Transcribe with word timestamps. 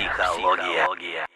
Психология. 0.00 1.26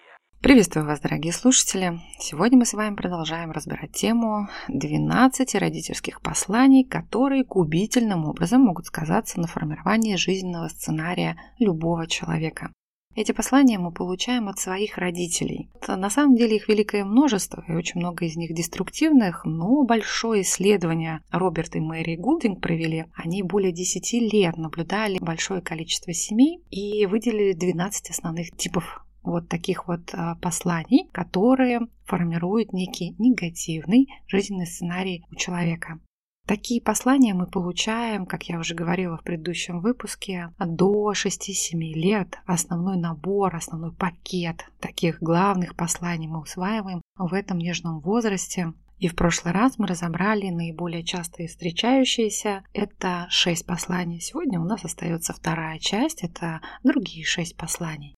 Приветствую 0.41 0.87
вас, 0.87 0.99
дорогие 1.01 1.35
слушатели! 1.35 2.01
Сегодня 2.19 2.57
мы 2.57 2.65
с 2.65 2.73
вами 2.73 2.95
продолжаем 2.95 3.51
разбирать 3.51 3.93
тему 3.93 4.49
12 4.69 5.55
родительских 5.57 6.23
посланий, 6.23 6.83
которые 6.83 7.45
губительным 7.45 8.25
образом 8.25 8.63
могут 8.63 8.87
сказаться 8.87 9.39
на 9.39 9.49
формировании 9.49 10.17
жизненного 10.17 10.69
сценария 10.69 11.37
любого 11.59 12.07
человека. 12.07 12.73
Эти 13.17 13.31
послания 13.31 13.79
мы 13.79 13.93
получаем 13.93 14.49
от 14.49 14.59
своих 14.59 14.99
родителей. 14.99 15.71
На 15.87 16.11
самом 16.11 16.35
деле 16.35 16.57
их 16.57 16.69
великое 16.69 17.05
множество, 17.05 17.65
и 17.69 17.73
очень 17.73 18.01
много 18.01 18.25
из 18.25 18.35
них 18.35 18.53
деструктивных, 18.53 19.45
но 19.45 19.85
большое 19.85 20.43
исследование 20.43 21.21
Роберт 21.31 21.77
и 21.77 21.81
Мэри 21.81 22.17
Гулдинг 22.17 22.61
провели. 22.61 23.07
Они 23.15 23.45
более 23.45 23.73
10 23.73 24.33
лет 24.33 24.57
наблюдали 24.57 25.19
большое 25.21 25.61
количество 25.61 26.13
семей 26.13 26.61
и 26.71 27.07
выделили 27.07 27.53
12 27.53 28.11
основных 28.11 28.51
типов 28.57 29.05
вот 29.23 29.49
таких 29.49 29.89
вот 29.89 30.13
а, 30.13 30.37
посланий, 30.37 31.09
которые 31.13 31.81
формируют 32.05 32.73
некий 32.73 33.15
негативный 33.19 34.09
жизненный 34.27 34.67
сценарий 34.67 35.25
у 35.31 35.35
человека. 35.37 36.01
Такие 36.47 36.83
послания 36.83 37.33
мы 37.33 37.47
получаем, 37.47 38.27
как 38.27 38.43
я 38.51 38.59
уже 38.59 38.75
говорила 38.75 39.17
в 39.17 39.23
предыдущем 39.23 39.81
выпуске, 39.81 40.53
до 40.59 41.13
6-7 41.13 41.79
лет. 41.79 42.39
Основной 42.45 42.99
набор, 42.99 43.57
основной 43.57 43.93
пакет 43.93 44.67
таких 44.79 45.23
главных 45.23 45.75
посланий 45.75 46.29
мы 46.29 46.41
усваиваем 46.41 47.01
в 47.17 47.33
этом 47.33 47.57
нежном 47.57 48.01
возрасте. 48.01 48.75
И 48.99 49.09
в 49.09 49.17
прошлый 49.17 49.55
раз 49.55 49.79
мы 49.79 49.87
разобрали 49.87 50.51
наиболее 50.51 51.03
часто 51.03 51.47
встречающиеся. 51.47 52.63
Это 52.75 53.27
шесть 53.31 53.67
посланий. 53.67 54.21
Сегодня 54.21 54.61
у 54.61 54.65
нас 54.65 54.85
остается 54.85 55.33
вторая 55.33 55.79
часть. 55.79 56.23
Это 56.23 56.61
другие 56.83 57.25
шесть 57.25 57.57
посланий. 57.57 58.15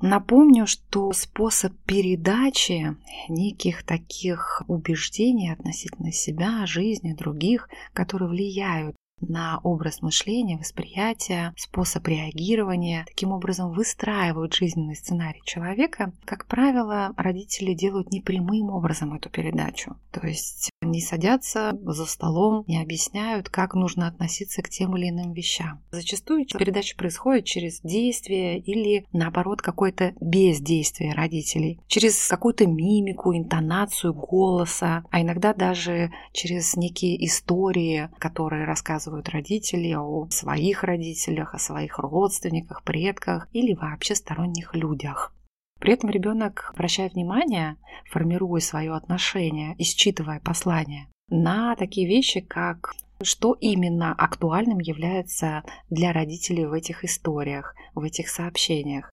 Напомню, 0.00 0.66
что 0.66 1.12
способ 1.12 1.72
передачи 1.84 2.96
неких 3.28 3.82
таких 3.82 4.62
убеждений 4.66 5.50
относительно 5.50 6.10
себя, 6.10 6.64
жизни 6.66 7.12
других, 7.12 7.68
которые 7.92 8.28
влияют 8.30 8.96
на 9.20 9.60
образ 9.62 10.02
мышления, 10.02 10.56
восприятия, 10.56 11.52
способ 11.56 12.06
реагирования. 12.08 13.04
Таким 13.06 13.32
образом 13.32 13.72
выстраивают 13.72 14.54
жизненный 14.54 14.96
сценарий 14.96 15.42
человека. 15.44 16.12
Как 16.24 16.46
правило, 16.46 17.12
родители 17.16 17.74
делают 17.74 18.10
непрямым 18.10 18.70
образом 18.70 19.14
эту 19.14 19.28
передачу. 19.28 19.96
То 20.10 20.26
есть 20.26 20.70
не 20.82 21.00
садятся 21.00 21.78
за 21.82 22.06
столом, 22.06 22.64
не 22.66 22.80
объясняют, 22.80 23.48
как 23.48 23.74
нужно 23.74 24.08
относиться 24.08 24.62
к 24.62 24.70
тем 24.70 24.96
или 24.96 25.10
иным 25.10 25.32
вещам. 25.32 25.82
Зачастую 25.90 26.46
передача 26.46 26.96
происходит 26.96 27.44
через 27.44 27.80
действие 27.82 28.58
или, 28.58 29.04
наоборот, 29.12 29.60
какое-то 29.60 30.14
бездействие 30.20 31.14
родителей, 31.14 31.80
через 31.86 32.28
какую-то 32.28 32.66
мимику, 32.66 33.36
интонацию 33.36 34.14
голоса, 34.14 35.04
а 35.10 35.20
иногда 35.20 35.52
даже 35.52 36.12
через 36.32 36.76
некие 36.76 37.24
истории, 37.26 38.08
которые 38.18 38.64
рассказывают 38.64 39.28
родители 39.28 39.92
о 39.92 40.28
своих 40.30 40.82
родителях, 40.82 41.54
о 41.54 41.58
своих 41.58 41.98
родственниках, 41.98 42.82
предках 42.82 43.48
или 43.52 43.74
вообще 43.74 44.14
сторонних 44.14 44.74
людях. 44.74 45.34
При 45.80 45.94
этом 45.94 46.10
ребенок 46.10 46.70
обращает 46.74 47.14
внимание, 47.14 47.76
формируя 48.10 48.60
свое 48.60 48.94
отношение 48.94 49.74
и 49.76 49.82
считывая 49.82 50.40
послание, 50.40 51.08
на 51.28 51.74
такие 51.74 52.06
вещи, 52.06 52.40
как 52.40 52.94
что 53.22 53.54
именно 53.54 54.14
актуальным 54.14 54.78
является 54.78 55.62
для 55.90 56.12
родителей 56.12 56.66
в 56.66 56.72
этих 56.72 57.04
историях, 57.04 57.74
в 57.94 58.02
этих 58.02 58.28
сообщениях, 58.28 59.10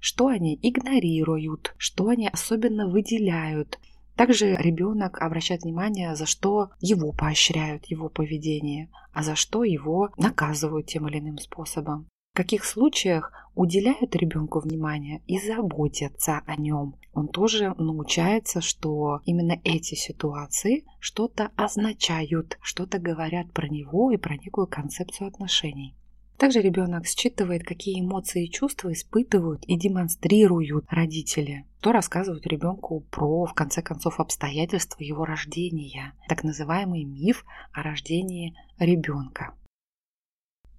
что 0.00 0.28
они 0.28 0.58
игнорируют, 0.62 1.74
что 1.78 2.08
они 2.08 2.28
особенно 2.28 2.88
выделяют, 2.88 3.78
также 4.16 4.54
ребенок 4.54 5.20
обращает 5.20 5.62
внимание, 5.62 6.16
за 6.16 6.26
что 6.26 6.70
его 6.80 7.12
поощряют, 7.12 7.86
его 7.86 8.08
поведение, 8.08 8.90
а 9.12 9.22
за 9.22 9.34
что 9.34 9.62
его 9.62 10.10
наказывают 10.16 10.86
тем 10.86 11.06
или 11.08 11.18
иным 11.18 11.38
способом. 11.38 12.08
В 12.32 12.36
каких 12.36 12.64
случаях 12.64 13.32
уделяют 13.56 14.14
ребенку 14.14 14.60
внимание 14.60 15.22
и 15.26 15.40
заботятся 15.40 16.42
о 16.46 16.56
нем. 16.56 16.94
Он 17.14 17.26
тоже 17.26 17.74
научается, 17.78 18.60
что 18.60 19.20
именно 19.24 19.58
эти 19.64 19.94
ситуации 19.94 20.84
что-то 21.00 21.50
означают, 21.56 22.58
что-то 22.60 22.98
говорят 22.98 23.52
про 23.52 23.66
него 23.66 24.12
и 24.12 24.18
про 24.18 24.36
некую 24.36 24.66
концепцию 24.68 25.28
отношений. 25.28 25.96
Также 26.36 26.60
ребенок 26.60 27.06
считывает, 27.06 27.64
какие 27.64 28.02
эмоции 28.02 28.44
и 28.44 28.50
чувства 28.50 28.92
испытывают 28.92 29.64
и 29.64 29.78
демонстрируют 29.78 30.84
родители. 30.90 31.64
То 31.80 31.92
рассказывают 31.92 32.46
ребенку 32.46 33.00
про, 33.10 33.46
в 33.46 33.54
конце 33.54 33.80
концов, 33.80 34.20
обстоятельства 34.20 35.02
его 35.02 35.24
рождения, 35.24 36.12
так 36.28 36.44
называемый 36.44 37.04
миф 37.04 37.46
о 37.72 37.82
рождении 37.82 38.54
ребенка. 38.78 39.54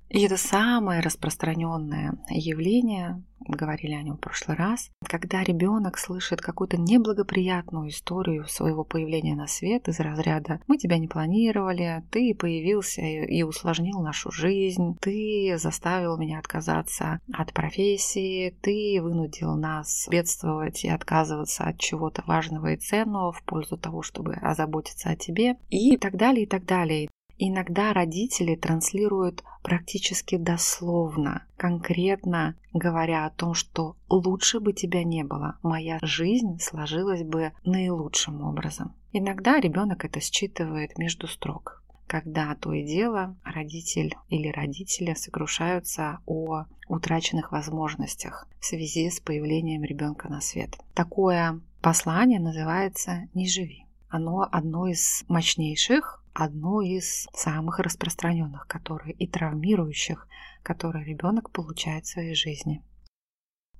И 0.10 0.22
это 0.22 0.38
самое 0.38 1.02
распространенное 1.02 2.18
явление, 2.30 3.24
говорили 3.40 3.94
о 3.94 4.02
нем 4.02 4.18
в 4.18 4.22
прошлый 4.22 4.58
раз, 4.58 4.90
когда 5.04 5.44
ребенок 5.44 5.98
слышит 5.98 6.42
какую-то 6.42 6.78
неблагоприятную 6.78 7.90
историю 7.90 8.48
своего 8.48 8.84
появления 8.84 9.36
на 9.36 9.48
свет 9.48 9.88
из 9.88 10.00
разряда 10.00 10.62
«мы 10.68 10.78
тебя 10.78 10.98
не 10.98 11.08
планировали, 11.08 12.04
ты 12.12 12.34
появился 12.34 13.02
и 13.02 13.44
усложнил 13.44 14.00
нашу 14.02 14.32
жизнь, 14.32 14.98
ты 15.02 15.56
заставил 15.58 16.18
меня 16.18 16.40
отказаться 16.40 17.20
от 17.34 17.54
профессии, 17.54 18.56
ты 18.62 19.00
вынудил 19.02 19.56
нас 19.56 20.08
бедствовать 20.10 20.84
и 20.84 20.90
отказываться 20.90 21.66
от 21.66 21.80
чего-то 21.80 22.24
важного 22.26 22.74
и 22.74 22.78
ценного 22.78 23.32
в 23.32 23.44
пользу 23.44 23.78
того, 23.78 24.02
чтобы 24.02 24.34
озаботиться 24.36 25.10
о 25.10 25.16
тебе» 25.16 25.56
и 25.70 25.98
так 25.98 26.16
далее, 26.16 26.44
и 26.44 26.48
так 26.48 26.66
далее. 26.66 27.10
Иногда 27.40 27.94
родители 27.94 28.56
транслируют 28.56 29.44
практически 29.62 30.38
дословно, 30.38 31.46
конкретно 31.56 32.56
говоря 32.74 33.26
о 33.26 33.30
том, 33.30 33.54
что 33.54 33.96
лучше 34.10 34.60
бы 34.60 34.74
тебя 34.74 35.04
не 35.04 35.24
было, 35.24 35.58
моя 35.62 36.00
жизнь 36.02 36.60
сложилась 36.60 37.24
бы 37.24 37.52
наилучшим 37.64 38.42
образом. 38.42 38.94
Иногда 39.14 39.60
ребенок 39.60 40.04
это 40.04 40.20
считывает 40.20 40.98
между 40.98 41.28
строк, 41.28 41.84
когда 42.08 42.56
то 42.56 42.74
и 42.74 42.84
дело 42.84 43.36
родитель 43.44 44.16
или 44.30 44.48
родители 44.48 45.14
сокрушаются 45.14 46.20
о 46.26 46.66
утраченных 46.88 47.52
возможностях 47.52 48.48
в 48.60 48.66
связи 48.66 49.12
с 49.12 49.20
появлением 49.20 49.84
ребенка 49.84 50.28
на 50.28 50.42
свет. 50.42 50.76
Такое 50.96 51.62
послание 51.82 52.40
называется 52.40 53.28
«Не 53.36 53.48
живи». 53.48 53.86
Оно 54.10 54.48
одно 54.52 54.88
из 54.88 55.24
мощнейших 55.28 56.24
одно 56.38 56.82
из 56.82 57.28
самых 57.34 57.80
распространенных, 57.80 58.68
которые 58.68 59.16
и 59.16 59.28
травмирующих, 59.28 60.28
которые 60.62 61.04
ребенок 61.04 61.52
получает 61.52 62.06
в 62.06 62.10
своей 62.10 62.36
жизни. 62.36 62.84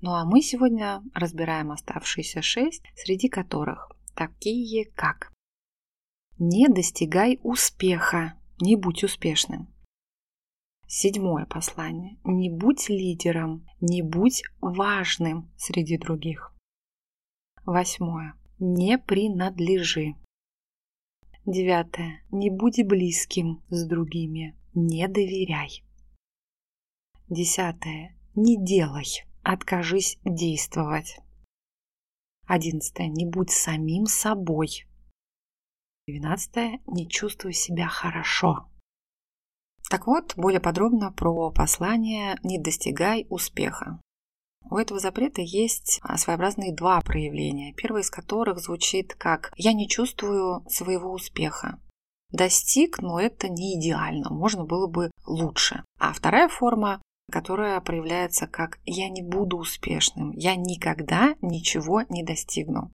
Ну 0.02 0.12
а 0.12 0.26
мы 0.26 0.42
сегодня 0.42 1.04
разбираем 1.14 1.72
оставшиеся 1.72 2.42
шесть, 2.42 2.84
среди 2.96 3.30
которых 3.30 3.92
такие 4.16 4.86
как 4.96 5.32
«Не 6.40 6.68
достигай 6.68 7.40
успеха, 7.44 8.34
не 8.60 8.76
будь 8.76 9.04
успешным». 9.04 9.72
Седьмое 10.88 11.46
послание. 11.46 12.18
Не 12.24 12.50
будь 12.50 12.90
лидером, 12.90 13.68
не 13.82 14.02
будь 14.02 14.42
важным 14.62 15.52
среди 15.58 15.98
других. 15.98 16.56
Восьмое. 17.66 18.36
Не 18.58 18.98
принадлежи. 18.98 20.16
Девятое. 21.48 22.26
Не 22.30 22.50
будь 22.50 22.86
близким 22.86 23.64
с 23.70 23.88
другими. 23.88 24.54
Не 24.74 25.08
доверяй. 25.08 25.82
Десятое. 27.30 28.18
Не 28.36 28.62
делай. 28.62 29.06
Откажись 29.44 30.20
действовать. 30.26 31.22
Одиннадцатое. 32.46 33.08
Не 33.08 33.26
будь 33.26 33.52
самим 33.52 34.08
собой. 34.08 34.88
Двенадцатое. 36.06 36.82
Не 36.86 37.08
чувствуй 37.08 37.54
себя 37.54 37.88
хорошо. 37.88 38.70
Так 39.90 40.06
вот, 40.06 40.34
более 40.36 40.60
подробно 40.60 41.14
про 41.14 41.50
послание 41.52 42.38
«Не 42.44 42.60
достигай 42.60 43.26
успеха». 43.30 44.02
У 44.70 44.78
этого 44.78 45.00
запрета 45.00 45.42
есть 45.42 46.00
а, 46.04 46.18
своеобразные 46.18 46.74
два 46.74 47.02
проявления, 47.02 47.74
первое 47.74 48.02
из 48.02 48.10
которых 48.10 48.60
звучит 48.60 49.16
как 49.16 49.52
«я 49.56 49.74
не 49.74 49.88
чувствую 49.88 50.64
своего 50.70 51.12
успеха». 51.12 51.80
Достиг, 52.32 53.00
но 53.00 53.20
это 53.20 53.48
не 53.48 53.80
идеально, 53.80 54.30
можно 54.30 54.66
было 54.66 54.88
бы 54.88 55.12
лучше. 55.26 55.84
А 56.00 56.12
вторая 56.14 56.50
форма 56.50 57.02
которая 57.32 57.80
проявляется 57.82 58.48
как 58.48 58.80
«я 58.86 59.10
не 59.10 59.22
буду 59.22 59.58
успешным», 59.58 60.32
«я 60.32 60.56
никогда 60.56 61.36
ничего 61.42 62.04
не 62.10 62.24
достигну». 62.24 62.92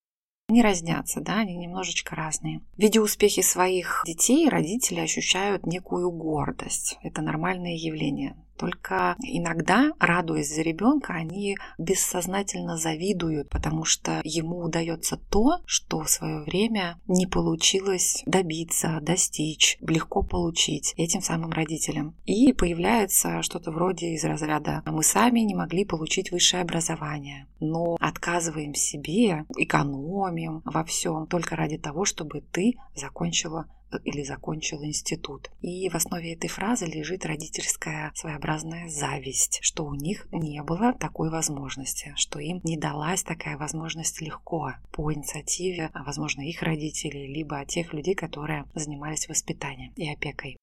Они 0.50 0.62
разнятся, 0.62 1.22
да, 1.22 1.40
они 1.40 1.56
немножечко 1.56 2.16
разные. 2.16 2.62
Видя 2.76 3.02
успехи 3.02 3.42
своих 3.42 4.04
детей, 4.06 4.50
родители 4.50 5.00
ощущают 5.00 5.66
некую 5.66 6.12
гордость. 6.12 6.98
Это 7.02 7.22
нормальное 7.22 7.76
явление. 7.76 8.36
Только 8.58 9.16
иногда, 9.22 9.92
радуясь 10.00 10.54
за 10.54 10.62
ребенка, 10.62 11.14
они 11.14 11.58
бессознательно 11.78 12.78
завидуют, 12.78 13.50
потому 13.50 13.84
что 13.84 14.22
ему 14.24 14.60
удается 14.60 15.18
то, 15.18 15.60
что 15.66 16.02
в 16.02 16.10
свое 16.10 16.42
время 16.42 17.00
не 17.08 17.26
получилось 17.26 18.24
добиться, 18.26 19.00
достичь, 19.02 19.78
легко 19.82 20.24
получить 20.24 20.94
этим 20.98 21.22
самым 21.22 21.52
родителям. 21.52 22.16
И 22.26 22.54
появляется 22.54 23.42
что-то 23.42 23.72
вроде 23.72 24.14
из 24.14 24.24
разряда 24.24 24.84
«мы 24.86 25.04
сами 25.04 25.42
не 25.42 25.56
могли 25.56 25.86
получить 25.86 26.32
высшее 26.32 26.62
образование, 26.62 27.48
но 27.60 27.98
отказываем 28.00 28.74
себе, 28.74 29.46
экономим 29.58 30.62
во 30.66 30.84
всем 30.84 31.28
только 31.28 31.56
ради 31.56 31.78
того, 31.78 32.06
чтобы 32.06 32.42
ты 32.42 32.74
закончила 32.96 33.66
или 33.98 34.24
закончил 34.24 34.84
институт. 34.84 35.50
И 35.62 35.90
в 35.90 35.96
основе 35.96 36.34
этой 36.34 36.50
фразы 36.50 36.86
лежит 36.86 37.26
родительская 37.26 38.12
своеобразная 38.16 38.90
зависть, 38.90 39.60
что 39.62 39.86
у 39.86 39.94
них 39.94 40.28
не 40.32 40.62
было 40.64 40.94
такой 40.94 41.30
возможности, 41.30 42.14
что 42.16 42.40
им 42.40 42.62
не 42.64 42.78
далась 42.78 43.24
такая 43.24 43.58
возможность 43.58 44.22
легко 44.22 44.74
по 44.92 45.14
инициативе, 45.14 45.92
возможно, 45.94 46.42
их 46.42 46.62
родителей, 46.62 47.28
либо 47.28 47.66
тех 47.66 47.94
людей, 47.94 48.16
которые 48.16 48.66
занимались 48.74 49.28
воспитанием 49.28 49.94
и 49.96 50.10
опекой. 50.10 50.58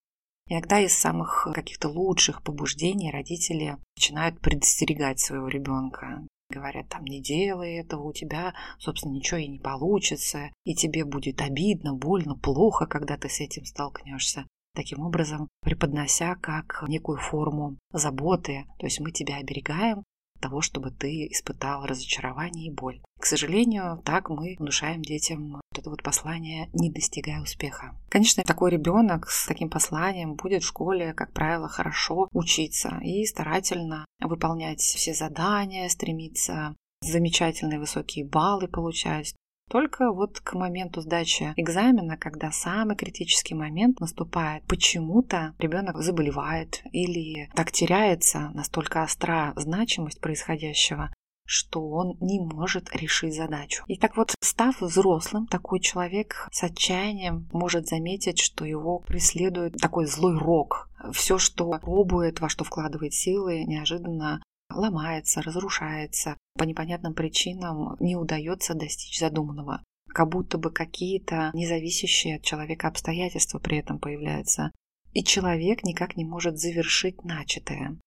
Иногда 0.47 0.81
из 0.81 0.99
самых 0.99 1.47
каких-то 1.55 1.88
лучших 1.88 2.43
побуждений 2.43 3.12
родители 3.12 3.77
начинают 3.97 4.41
предостерегать 4.41 5.21
своего 5.21 5.47
ребенка. 5.47 6.27
Говорят, 6.50 6.88
там 6.88 7.05
не 7.05 7.23
делай 7.23 7.76
этого, 7.76 8.02
у 8.02 8.12
тебя, 8.12 8.55
собственно, 8.79 9.12
ничего 9.12 9.38
и 9.38 9.47
не 9.47 9.61
получится, 9.61 10.50
и 10.64 10.75
тебе 10.75 11.05
будет 11.05 11.41
обидно, 11.41 11.94
больно, 11.94 12.37
плохо, 12.37 12.87
когда 12.87 13.17
ты 13.17 13.29
с 13.29 13.41
этим 13.41 13.64
столкнешься. 13.64 14.47
Таким 14.75 15.00
образом, 15.00 15.49
преподнося 15.62 16.35
как 16.37 16.85
некую 16.88 17.19
форму 17.19 17.76
заботы, 17.93 18.67
то 18.79 18.87
есть 18.87 19.00
мы 19.00 19.12
тебя 19.12 19.37
оберегаем, 19.37 20.02
того, 20.40 20.60
чтобы 20.60 20.90
ты 20.90 21.26
испытал 21.26 21.87
разочарование 21.87 22.66
и 22.66 22.75
боль. 22.75 23.00
К 23.20 23.26
сожалению, 23.26 24.02
так 24.04 24.31
мы 24.31 24.56
внушаем 24.58 25.02
детям 25.02 25.52
вот 25.52 25.78
это 25.78 25.90
вот 25.90 26.02
послание, 26.02 26.70
не 26.72 26.90
достигая 26.90 27.42
успеха. 27.42 27.94
Конечно, 28.08 28.42
такой 28.42 28.70
ребенок 28.70 29.28
с 29.28 29.46
таким 29.46 29.69
посланием 29.69 30.34
будет 30.34 30.62
в 30.62 30.66
школе, 30.66 31.12
как 31.12 31.32
правило, 31.32 31.69
хорошо 31.69 32.28
учиться 32.32 32.98
и 33.02 33.25
старательно 33.26 34.04
выполнять 34.20 34.81
все 34.81 35.14
задания, 35.14 35.88
стремиться 35.88 36.75
замечательные 37.02 37.78
высокие 37.78 38.25
баллы 38.25 38.69
получать. 38.69 39.34
Только 39.70 40.11
вот 40.11 40.40
к 40.40 40.55
моменту 40.55 41.00
сдачи 41.00 41.55
экзамена, 41.56 42.17
когда 42.17 42.50
самый 42.50 42.96
критический 42.96 43.55
момент 43.55 44.00
наступает, 44.00 44.64
почему-то 44.64 45.55
ребенок 45.61 46.02
заболевает 46.02 46.82
или 46.90 47.49
так 47.55 47.70
теряется, 47.70 48.50
настолько 48.52 49.05
остра 49.05 49.52
значимость 49.55 50.20
происходящего, 50.20 51.14
что 51.46 51.88
он 51.88 52.17
не 52.20 52.40
может 52.40 52.90
решить 52.96 53.37
задачу. 53.37 53.84
И 53.87 53.96
так 53.96 54.17
вот, 54.17 54.34
став 54.40 54.81
взрослым, 54.81 55.46
такой 55.46 55.78
человек 55.78 56.49
с 56.50 56.64
отчаянием 56.64 57.49
может 57.52 57.87
заметить, 57.87 58.40
что 58.40 58.64
его 58.64 58.99
преследует 58.99 59.76
такой 59.76 60.06
злой 60.06 60.37
рок. 60.37 60.88
Все, 61.12 61.38
что 61.38 61.78
пробует, 61.78 62.40
во 62.40 62.49
что 62.49 62.64
вкладывает 62.64 63.14
силы, 63.14 63.62
неожиданно 63.64 64.43
ломается, 64.70 65.43
разрушается, 65.43 66.37
по 66.56 66.64
непонятным 66.64 67.14
причинам 67.14 67.96
не 68.00 68.17
удается 68.17 68.75
достичь 68.75 69.19
задуманного. 69.19 69.82
Как 70.08 70.28
будто 70.28 70.58
бы 70.58 70.70
какие-то 70.70 71.50
независящие 71.55 72.37
от 72.37 72.43
человека 72.43 72.88
обстоятельства 72.88 73.58
при 73.58 73.78
этом 73.78 73.99
появляются. 73.99 74.72
И 75.12 75.25
человек 75.25 75.84
никак 75.84 76.17
не 76.17 76.25
может 76.25 76.58
завершить 76.58 77.25
начатое. 77.25 77.99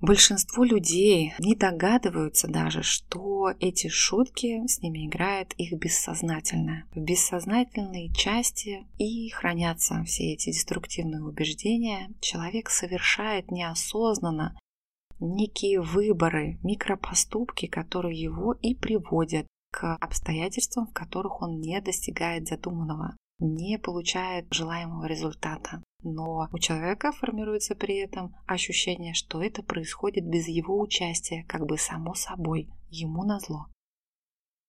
Большинство 0.00 0.62
людей 0.62 1.34
не 1.40 1.56
догадываются 1.56 2.46
даже, 2.46 2.82
что 2.82 3.52
эти 3.58 3.88
шутки 3.88 4.64
с 4.68 4.80
ними 4.80 5.06
играет 5.06 5.54
их 5.54 5.72
бессознательное. 5.72 6.84
В 6.94 7.00
бессознательной 7.00 8.12
части 8.14 8.86
и 8.98 9.28
хранятся 9.30 10.04
все 10.04 10.34
эти 10.34 10.50
деструктивные 10.50 11.22
убеждения. 11.22 12.10
Человек 12.20 12.70
совершает 12.70 13.50
неосознанно 13.50 14.56
некие 15.20 15.80
выборы, 15.80 16.58
микропоступки, 16.62 17.66
которые 17.66 18.20
его 18.20 18.54
и 18.54 18.74
приводят 18.74 19.46
к 19.70 19.96
обстоятельствам, 19.96 20.86
в 20.86 20.92
которых 20.92 21.42
он 21.42 21.60
не 21.60 21.80
достигает 21.80 22.48
задуманного, 22.48 23.16
не 23.38 23.78
получает 23.78 24.52
желаемого 24.52 25.06
результата. 25.06 25.82
Но 26.02 26.48
у 26.52 26.58
человека 26.58 27.12
формируется 27.12 27.74
при 27.74 27.96
этом 27.96 28.34
ощущение, 28.46 29.14
что 29.14 29.42
это 29.42 29.62
происходит 29.62 30.24
без 30.26 30.48
его 30.48 30.78
участия, 30.78 31.44
как 31.48 31.66
бы 31.66 31.76
само 31.76 32.14
собой, 32.14 32.68
ему 32.88 33.24
назло. 33.24 33.66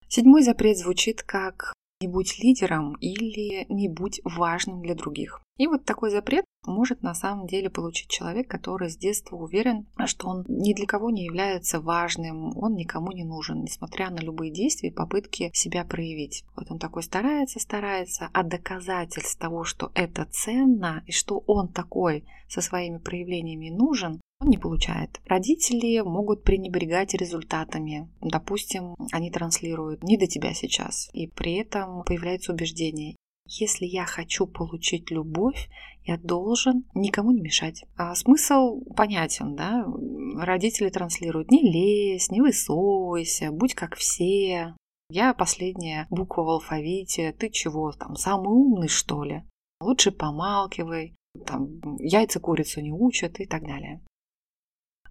Седьмой 0.07 0.41
запрет 0.41 0.77
звучит 0.77 1.21
как 1.21 1.73
«не 2.01 2.07
будь 2.07 2.39
лидером» 2.39 2.95
или 3.01 3.65
«не 3.69 3.89
будь 3.89 4.21
важным 4.23 4.81
для 4.81 4.95
других». 4.95 5.41
И 5.57 5.67
вот 5.67 5.83
такой 5.83 6.09
запрет 6.09 6.45
может 6.65 7.01
на 7.01 7.13
самом 7.13 7.45
деле 7.45 7.69
получить 7.69 8.09
человек, 8.09 8.47
который 8.47 8.89
с 8.89 8.95
детства 8.95 9.35
уверен, 9.35 9.87
что 10.05 10.27
он 10.27 10.45
ни 10.47 10.73
для 10.73 10.85
кого 10.85 11.09
не 11.09 11.25
является 11.25 11.81
важным, 11.81 12.57
он 12.57 12.75
никому 12.75 13.11
не 13.11 13.25
нужен, 13.25 13.63
несмотря 13.63 14.09
на 14.09 14.19
любые 14.19 14.53
действия 14.53 14.89
и 14.89 14.93
попытки 14.93 15.51
себя 15.53 15.83
проявить. 15.83 16.45
Вот 16.55 16.71
он 16.71 16.79
такой 16.79 17.03
старается, 17.03 17.59
старается, 17.59 18.29
а 18.33 18.43
доказательств 18.43 19.37
того, 19.37 19.65
что 19.65 19.91
это 19.93 20.25
ценно 20.31 21.03
и 21.07 21.11
что 21.11 21.43
он 21.47 21.67
такой 21.67 22.23
со 22.47 22.61
своими 22.61 22.97
проявлениями 22.97 23.69
нужен, 23.69 24.21
он 24.39 24.49
не 24.49 24.57
получает. 24.57 25.19
Родители 25.25 25.99
могут 26.01 26.43
пренебрегать 26.43 27.13
результатами. 27.13 28.09
Допустим, 28.21 28.95
они 29.11 29.31
транслируют 29.31 30.03
«не 30.03 30.17
до 30.17 30.27
тебя 30.27 30.53
сейчас», 30.53 31.09
и 31.13 31.27
при 31.27 31.55
этом 31.55 32.03
появляется 32.03 32.53
убеждение 32.53 33.15
если 33.49 33.85
я 33.85 34.05
хочу 34.05 34.45
получить 34.45 35.09
любовь, 35.11 35.69
я 36.05 36.17
должен 36.17 36.85
никому 36.93 37.31
не 37.31 37.41
мешать. 37.41 37.83
А 37.97 38.15
смысл 38.15 38.81
понятен, 38.95 39.55
да? 39.55 39.85
Родители 40.37 40.89
транслируют 40.89 41.51
«не 41.51 41.61
лезь, 41.61 42.29
не 42.29 42.41
высовывайся, 42.41 43.51
будь 43.51 43.73
как 43.73 43.95
все». 43.95 44.75
Я 45.11 45.33
последняя 45.33 46.05
буква 46.11 46.43
в 46.43 46.49
алфавите, 46.49 47.33
ты 47.33 47.49
чего, 47.49 47.91
там, 47.91 48.15
самый 48.15 48.49
умный, 48.49 48.87
что 48.87 49.23
ли? 49.23 49.43
Лучше 49.81 50.11
помалкивай, 50.11 51.15
там, 51.47 51.79
яйца 51.97 52.39
курицу 52.39 52.81
не 52.81 52.91
учат 52.91 53.39
и 53.39 53.47
так 53.47 53.63
далее. 53.63 54.01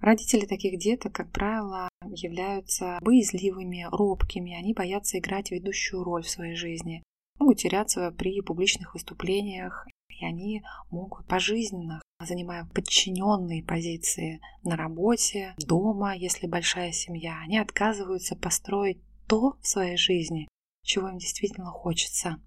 Родители 0.00 0.46
таких 0.46 0.78
деток, 0.78 1.12
как 1.12 1.30
правило, 1.32 1.88
являются 2.06 2.98
боязливыми, 3.02 3.86
робкими, 3.90 4.54
они 4.54 4.74
боятся 4.74 5.18
играть 5.18 5.50
ведущую 5.50 6.04
роль 6.04 6.22
в 6.22 6.30
своей 6.30 6.54
жизни 6.54 7.02
могут 7.38 7.58
теряться 7.58 8.10
при 8.16 8.40
публичных 8.40 8.94
выступлениях, 8.94 9.86
и 10.08 10.24
они 10.24 10.62
могут 10.90 11.26
пожизненно, 11.26 12.02
занимая 12.20 12.64
подчиненные 12.74 13.62
позиции 13.62 14.40
на 14.64 14.76
работе, 14.76 15.54
дома, 15.58 16.16
если 16.16 16.46
большая 16.46 16.92
семья, 16.92 17.38
они 17.44 17.58
отказываются 17.58 18.36
построить 18.36 18.98
то 19.26 19.56
в 19.60 19.66
своей 19.66 19.96
жизни, 19.96 20.48
чего 20.84 21.08
им 21.08 21.18
действительно 21.18 21.70
хочется. 21.70 22.40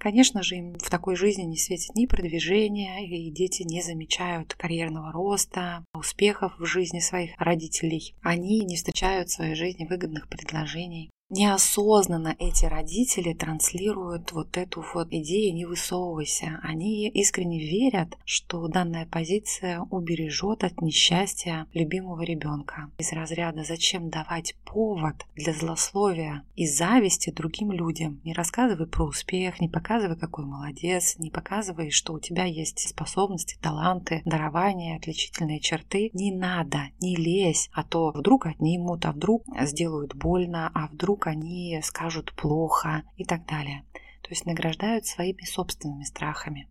Конечно 0.00 0.42
же, 0.42 0.56
им 0.56 0.72
в 0.78 0.88
такой 0.88 1.14
жизни 1.14 1.42
не 1.42 1.58
светит 1.58 1.94
ни 1.94 2.06
продвижения, 2.06 3.06
и 3.06 3.30
дети 3.30 3.64
не 3.64 3.82
замечают 3.82 4.54
карьерного 4.54 5.12
роста, 5.12 5.84
успехов 5.92 6.54
в 6.58 6.64
жизни 6.64 7.00
своих 7.00 7.32
родителей. 7.36 8.14
Они 8.22 8.64
не 8.64 8.76
встречают 8.76 9.28
в 9.28 9.34
своей 9.34 9.54
жизни 9.54 9.84
выгодных 9.84 10.26
предложений 10.26 11.10
неосознанно 11.30 12.34
эти 12.38 12.64
родители 12.64 13.32
транслируют 13.32 14.32
вот 14.32 14.56
эту 14.56 14.84
вот 14.94 15.08
идею 15.12 15.54
«не 15.54 15.64
высовывайся». 15.64 16.58
Они 16.62 17.08
искренне 17.08 17.60
верят, 17.60 18.18
что 18.24 18.66
данная 18.66 19.06
позиция 19.06 19.80
убережет 19.90 20.64
от 20.64 20.82
несчастья 20.82 21.66
любимого 21.72 22.22
ребенка. 22.22 22.90
Из 22.98 23.12
разряда 23.12 23.62
«зачем 23.62 24.10
давать 24.10 24.56
повод 24.64 25.14
для 25.36 25.52
злословия 25.52 26.42
и 26.56 26.66
зависти 26.66 27.30
другим 27.30 27.70
людям?» 27.70 28.20
Не 28.24 28.32
рассказывай 28.32 28.86
про 28.86 29.04
успех, 29.04 29.60
не 29.60 29.68
показывай, 29.68 30.16
какой 30.16 30.44
молодец, 30.44 31.16
не 31.18 31.30
показывай, 31.30 31.90
что 31.90 32.14
у 32.14 32.18
тебя 32.18 32.44
есть 32.44 32.88
способности, 32.88 33.56
таланты, 33.60 34.22
дарования, 34.24 34.96
отличительные 34.96 35.60
черты. 35.60 36.10
Не 36.12 36.32
надо, 36.32 36.88
не 37.00 37.14
лезь, 37.14 37.70
а 37.72 37.84
то 37.84 38.10
вдруг 38.10 38.46
отнимут, 38.46 39.04
а 39.04 39.12
вдруг 39.12 39.44
сделают 39.60 40.14
больно, 40.14 40.70
а 40.74 40.88
вдруг 40.88 41.19
вдруг 41.20 41.26
они 41.26 41.80
скажут 41.82 42.34
плохо 42.34 43.02
и 43.16 43.24
так 43.24 43.46
далее. 43.46 43.84
То 44.22 44.30
есть 44.30 44.46
награждают 44.46 45.06
своими 45.06 45.44
собственными 45.44 46.04
страхами. 46.04 46.68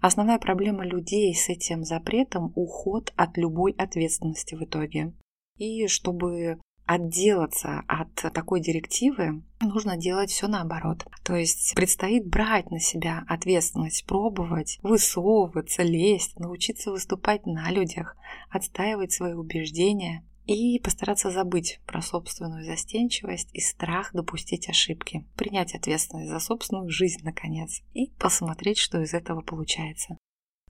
Основная 0.00 0.38
проблема 0.38 0.84
людей 0.84 1.34
с 1.34 1.48
этим 1.48 1.84
запретом– 1.84 2.52
уход 2.54 3.12
от 3.16 3.36
любой 3.36 3.72
ответственности 3.72 4.54
в 4.54 4.62
итоге. 4.62 5.12
И 5.56 5.88
чтобы 5.88 6.60
отделаться 6.86 7.82
от 7.88 8.14
такой 8.14 8.60
директивы, 8.60 9.42
нужно 9.60 9.96
делать 9.96 10.30
все 10.30 10.46
наоборот. 10.46 11.04
То 11.24 11.34
есть 11.36 11.74
предстоит 11.74 12.26
брать 12.26 12.70
на 12.70 12.80
себя 12.80 13.24
ответственность, 13.28 14.06
пробовать, 14.06 14.78
высовываться, 14.82 15.82
лезть, 15.82 16.38
научиться 16.38 16.90
выступать 16.90 17.44
на 17.44 17.70
людях, 17.70 18.16
отстаивать 18.50 19.12
свои 19.12 19.34
убеждения 19.34 20.24
и 20.48 20.80
постараться 20.80 21.30
забыть 21.30 21.78
про 21.86 22.00
собственную 22.00 22.64
застенчивость 22.64 23.50
и 23.52 23.60
страх 23.60 24.12
допустить 24.14 24.68
ошибки, 24.70 25.26
принять 25.36 25.74
ответственность 25.74 26.30
за 26.30 26.40
собственную 26.40 26.88
жизнь, 26.88 27.20
наконец, 27.22 27.82
и 27.92 28.10
посмотреть, 28.18 28.78
что 28.78 29.00
из 29.02 29.12
этого 29.12 29.42
получается. 29.42 30.16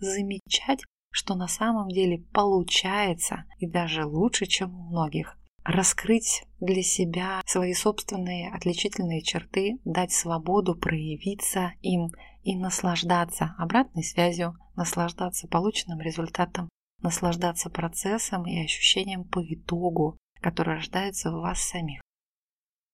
Замечать, 0.00 0.80
что 1.12 1.36
на 1.36 1.46
самом 1.46 1.88
деле 1.88 2.18
получается 2.32 3.44
и 3.58 3.68
даже 3.68 4.04
лучше, 4.04 4.46
чем 4.46 4.74
у 4.74 4.90
многих. 4.90 5.38
Раскрыть 5.62 6.44
для 6.60 6.82
себя 6.82 7.40
свои 7.46 7.72
собственные 7.72 8.50
отличительные 8.52 9.22
черты, 9.22 9.78
дать 9.84 10.12
свободу 10.12 10.74
проявиться 10.74 11.72
им 11.82 12.08
и 12.42 12.56
наслаждаться 12.56 13.54
обратной 13.58 14.02
связью, 14.02 14.56
наслаждаться 14.74 15.46
полученным 15.46 16.00
результатом, 16.00 16.68
наслаждаться 17.00 17.70
процессом 17.70 18.46
и 18.46 18.64
ощущением 18.64 19.24
по 19.24 19.42
итогу, 19.42 20.16
который 20.40 20.76
рождается 20.76 21.30
в 21.30 21.40
вас 21.40 21.60
самих. 21.60 22.00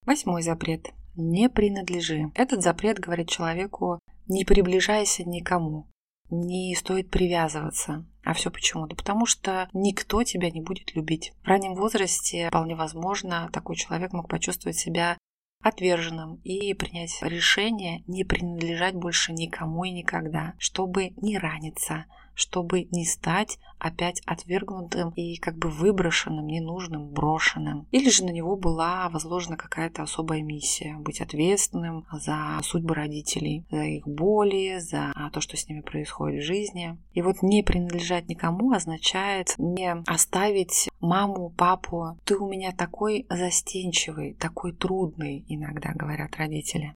Восьмой 0.05 0.43
запрет. 0.43 0.93
Не 1.17 1.49
принадлежи. 1.49 2.31
Этот 2.35 2.63
запрет 2.63 2.99
говорит 2.99 3.29
человеку, 3.29 4.01
не 4.27 4.45
приближайся 4.45 5.25
никому, 5.25 5.89
не 6.31 6.75
стоит 6.75 7.11
привязываться. 7.11 8.07
А 8.25 8.33
все 8.33 8.51
почему? 8.51 8.87
Да 8.87 8.97
потому 8.97 9.27
что 9.27 9.69
никто 9.73 10.23
тебя 10.25 10.51
не 10.51 10.61
будет 10.61 10.95
любить. 10.95 11.33
В 11.43 11.47
раннем 11.47 11.75
возрасте 11.75 12.49
вполне 12.49 12.75
возможно 12.75 13.51
такой 13.53 13.77
человек 13.77 14.13
мог 14.13 14.29
почувствовать 14.29 14.79
себя 14.79 15.19
отверженным 15.63 16.37
и 16.45 16.75
принять 16.75 17.23
решение 17.23 18.03
не 18.07 18.25
принадлежать 18.25 18.95
больше 18.95 19.33
никому 19.33 19.85
и 19.85 19.91
никогда, 19.91 20.55
чтобы 20.59 21.11
не 21.17 21.39
раниться, 21.39 22.07
чтобы 22.35 22.85
не 22.91 23.05
стать 23.05 23.59
опять 23.79 24.23
отвергнутым 24.25 25.11
и 25.11 25.37
как 25.37 25.57
бы 25.57 25.69
выброшенным, 25.69 26.47
ненужным, 26.47 27.09
брошенным. 27.09 27.87
Или 27.91 28.09
же 28.09 28.25
на 28.25 28.31
него 28.31 28.57
была 28.57 29.09
возложена 29.11 29.57
какая-то 29.57 30.03
особая 30.03 30.43
миссия– 30.43 30.97
быть 30.99 31.21
ответственным 31.21 32.07
за 32.13 32.59
судьбы 32.63 32.95
родителей, 32.95 33.65
за 33.71 33.83
их 33.83 34.07
боли, 34.07 34.79
за 34.79 35.13
то, 35.33 35.41
что 35.41 35.57
с 35.57 35.69
ними 35.69 35.81
происходит 35.81 36.43
в 36.43 36.47
жизни. 36.47 36.99
И 37.13 37.23
вот 37.23 37.43
не 37.43 37.63
принадлежать 37.63 38.29
никому 38.29 38.73
означает 38.73 39.55
не 39.59 39.95
оставить 40.07 40.89
маму, 41.01 41.51
папу. 41.51 42.19
Ты 42.25 42.37
у 42.37 42.49
меня 42.49 42.73
такой 42.73 43.27
застенчивый, 43.29 44.35
такой 44.35 44.73
трудный, 44.73 45.45
иногда 45.49 45.93
говорят 45.93 46.37
родители 46.37 46.95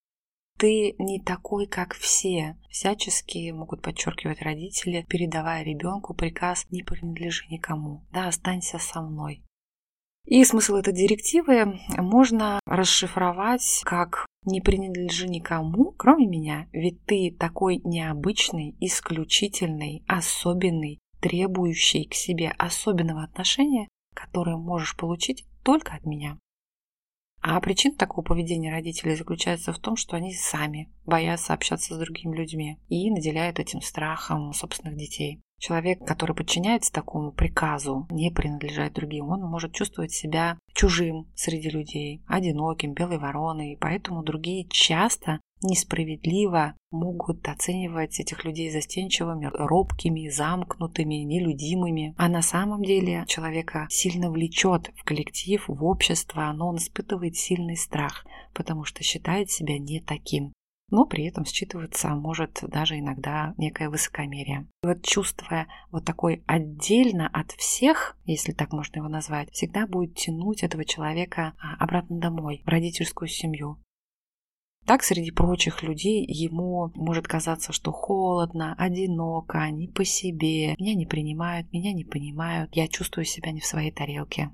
ты 0.58 0.94
не 0.98 1.20
такой, 1.20 1.66
как 1.66 1.94
все. 1.94 2.56
Всячески 2.68 3.50
могут 3.52 3.80
подчеркивать 3.80 4.42
родители, 4.42 5.06
передавая 5.08 5.62
ребенку 5.62 6.14
приказ 6.14 6.66
«не 6.70 6.82
принадлежи 6.82 7.44
никому», 7.48 8.04
да, 8.12 8.28
останься 8.28 8.78
со 8.78 9.00
мной. 9.00 9.42
И 10.26 10.44
смысл 10.44 10.74
этой 10.74 10.92
директивы 10.92 11.80
можно 11.96 12.60
расшифровать 12.66 13.80
как 13.84 14.26
«не 14.44 14.60
принадлежи 14.60 15.28
никому, 15.28 15.92
кроме 15.92 16.26
меня, 16.26 16.68
ведь 16.72 17.02
ты 17.04 17.34
такой 17.38 17.80
необычный, 17.84 18.76
исключительный, 18.80 20.04
особенный, 20.06 20.98
требующий 21.20 22.04
к 22.04 22.14
себе 22.14 22.50
особенного 22.58 23.22
отношения, 23.22 23.88
которое 24.14 24.56
можешь 24.56 24.96
получить 24.96 25.46
только 25.62 25.94
от 25.94 26.04
меня». 26.04 26.38
А 27.50 27.58
причина 27.60 27.96
такого 27.96 28.22
поведения 28.22 28.70
родителей 28.70 29.16
заключается 29.16 29.72
в 29.72 29.78
том, 29.78 29.96
что 29.96 30.16
они 30.16 30.34
сами 30.34 30.92
боятся 31.06 31.54
общаться 31.54 31.94
с 31.94 31.98
другими 31.98 32.36
людьми 32.36 32.78
и 32.88 33.10
наделяют 33.10 33.58
этим 33.58 33.80
страхом 33.80 34.52
собственных 34.52 34.98
детей. 34.98 35.40
Человек, 35.58 36.04
который 36.04 36.36
подчиняется 36.36 36.92
такому 36.92 37.32
приказу, 37.32 38.06
не 38.10 38.30
принадлежать 38.30 38.92
другим, 38.92 39.30
он 39.30 39.40
может 39.40 39.72
чувствовать 39.72 40.12
себя 40.12 40.58
чужим 40.74 41.26
среди 41.34 41.70
людей, 41.70 42.22
одиноким, 42.28 42.92
белой 42.92 43.16
вороной, 43.16 43.78
поэтому 43.80 44.22
другие 44.22 44.68
часто 44.68 45.40
несправедливо 45.62 46.74
могут 46.90 47.46
оценивать 47.48 48.18
этих 48.20 48.44
людей 48.44 48.70
застенчивыми, 48.70 49.50
робкими, 49.52 50.28
замкнутыми, 50.28 51.16
нелюдимыми. 51.16 52.14
А 52.16 52.28
на 52.28 52.42
самом 52.42 52.82
деле 52.82 53.24
человека 53.26 53.86
сильно 53.90 54.30
влечет 54.30 54.90
в 54.96 55.04
коллектив, 55.04 55.64
в 55.66 55.84
общество, 55.84 56.52
но 56.54 56.68
он 56.68 56.76
испытывает 56.76 57.36
сильный 57.36 57.76
страх, 57.76 58.24
потому 58.54 58.84
что 58.84 59.02
считает 59.02 59.50
себя 59.50 59.78
не 59.78 60.00
таким 60.00 60.52
но 60.90 61.04
при 61.04 61.26
этом 61.26 61.44
считываться 61.44 62.08
может 62.14 62.60
даже 62.62 62.98
иногда 62.98 63.54
некое 63.58 63.90
высокомерие. 63.90 64.66
И 64.82 64.86
вот 64.86 65.02
чувствуя 65.02 65.68
вот 65.90 66.04
такой 66.04 66.42
отдельно 66.46 67.28
от 67.28 67.52
всех, 67.52 68.16
если 68.24 68.52
так 68.52 68.72
можно 68.72 68.98
его 68.98 69.08
назвать, 69.08 69.50
всегда 69.52 69.86
будет 69.86 70.14
тянуть 70.14 70.62
этого 70.62 70.84
человека 70.84 71.54
а, 71.58 71.82
обратно 71.82 72.18
домой, 72.18 72.62
в 72.64 72.68
родительскую 72.68 73.28
семью. 73.28 73.78
Так, 74.86 75.02
среди 75.02 75.30
прочих 75.30 75.82
людей 75.82 76.24
ему 76.26 76.90
может 76.94 77.28
казаться, 77.28 77.72
что 77.72 77.92
холодно, 77.92 78.74
одиноко, 78.78 79.70
не 79.70 79.86
по 79.88 80.04
себе, 80.04 80.74
меня 80.78 80.94
не 80.94 81.04
принимают, 81.04 81.70
меня 81.72 81.92
не 81.92 82.04
понимают, 82.04 82.74
я 82.74 82.88
чувствую 82.88 83.26
себя 83.26 83.52
не 83.52 83.60
в 83.60 83.66
своей 83.66 83.90
тарелке. 83.90 84.50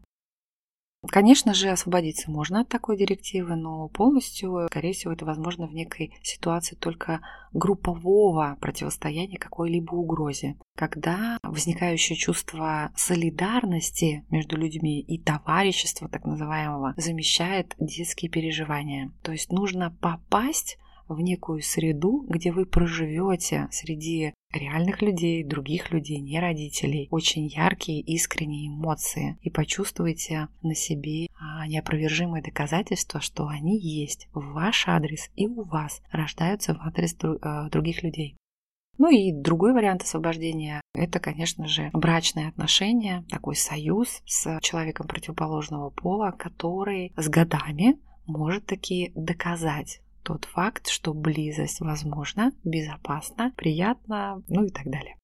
Конечно 1.08 1.54
же, 1.54 1.68
освободиться 1.68 2.30
можно 2.30 2.61
от 2.61 2.68
такой 2.68 2.96
директивы, 2.96 3.56
но 3.56 3.88
полностью, 3.88 4.66
скорее 4.70 4.92
всего, 4.92 5.12
это 5.12 5.25
возможно 5.25 5.66
в 5.66 5.75
некой 5.75 6.12
ситуации 6.23 6.76
только 6.76 7.20
группового 7.52 8.56
противостояния 8.61 9.38
какой-либо 9.38 9.94
угрозе, 9.94 10.56
когда 10.76 11.38
возникающее 11.42 12.16
чувство 12.16 12.92
солидарности 12.96 14.25
между 14.30 14.56
людьми 14.56 15.00
и 15.00 15.18
товарищества 15.18 16.08
так 16.08 16.25
называемого 16.25 16.94
замещает 16.96 17.75
детские 17.78 18.30
переживания. 18.30 19.12
То 19.23 19.32
есть 19.32 19.52
нужно 19.52 19.96
попасть 20.00 20.78
в 21.08 21.20
некую 21.20 21.62
среду, 21.62 22.25
где 22.28 22.52
вы 22.52 22.66
проживете 22.66 23.68
среди 23.70 24.34
реальных 24.52 25.02
людей, 25.02 25.44
других 25.44 25.90
людей, 25.90 26.20
не 26.20 26.40
родителей, 26.40 27.08
очень 27.11 27.46
яркие, 27.46 28.00
искренние 28.00 28.68
эмоции. 28.68 29.37
И 29.42 29.50
почувствуете 29.50 30.49
на 30.62 30.75
себе 30.75 31.26
а, 31.38 31.66
неопровержимые 31.66 32.42
доказательства, 32.42 33.20
что 33.20 33.46
они 33.49 33.78
есть. 33.78 34.28
В 34.32 34.52
ваш 34.52 34.88
адрес 34.88 35.30
и 35.34 35.46
у 35.46 35.64
вас 35.64 36.02
рождаются 36.11 36.75
в 36.75 36.80
адрес 36.80 37.16
а, 37.23 37.68
других 37.70 38.02
людей. 38.02 38.37
Ну 38.96 39.11
и 39.11 39.32
другой 39.32 39.73
вариант 39.73 40.02
освобождения– 40.02 40.80
это, 40.94 41.18
конечно 41.18 41.66
же, 41.66 41.90
брачные 41.92 42.49
отношения, 42.49 43.25
такой 43.28 43.56
союз 43.56 44.23
с 44.25 44.61
человеком 44.61 45.08
противоположного 45.08 45.90
пола, 45.90 46.30
который 46.30 47.12
с 47.16 47.28
годами 47.28 47.99
может 48.26 48.66
таки 48.66 49.11
доказать 49.16 50.00
тот 50.25 50.47
факт, 50.47 50.88
что 50.88 51.14
близость 51.14 51.81
возможна, 51.81 52.52
безопасна, 52.64 53.52
приятна, 53.57 54.43
ну 54.49 54.64
и 54.64 54.71
так 54.71 54.85
далее. 54.87 55.16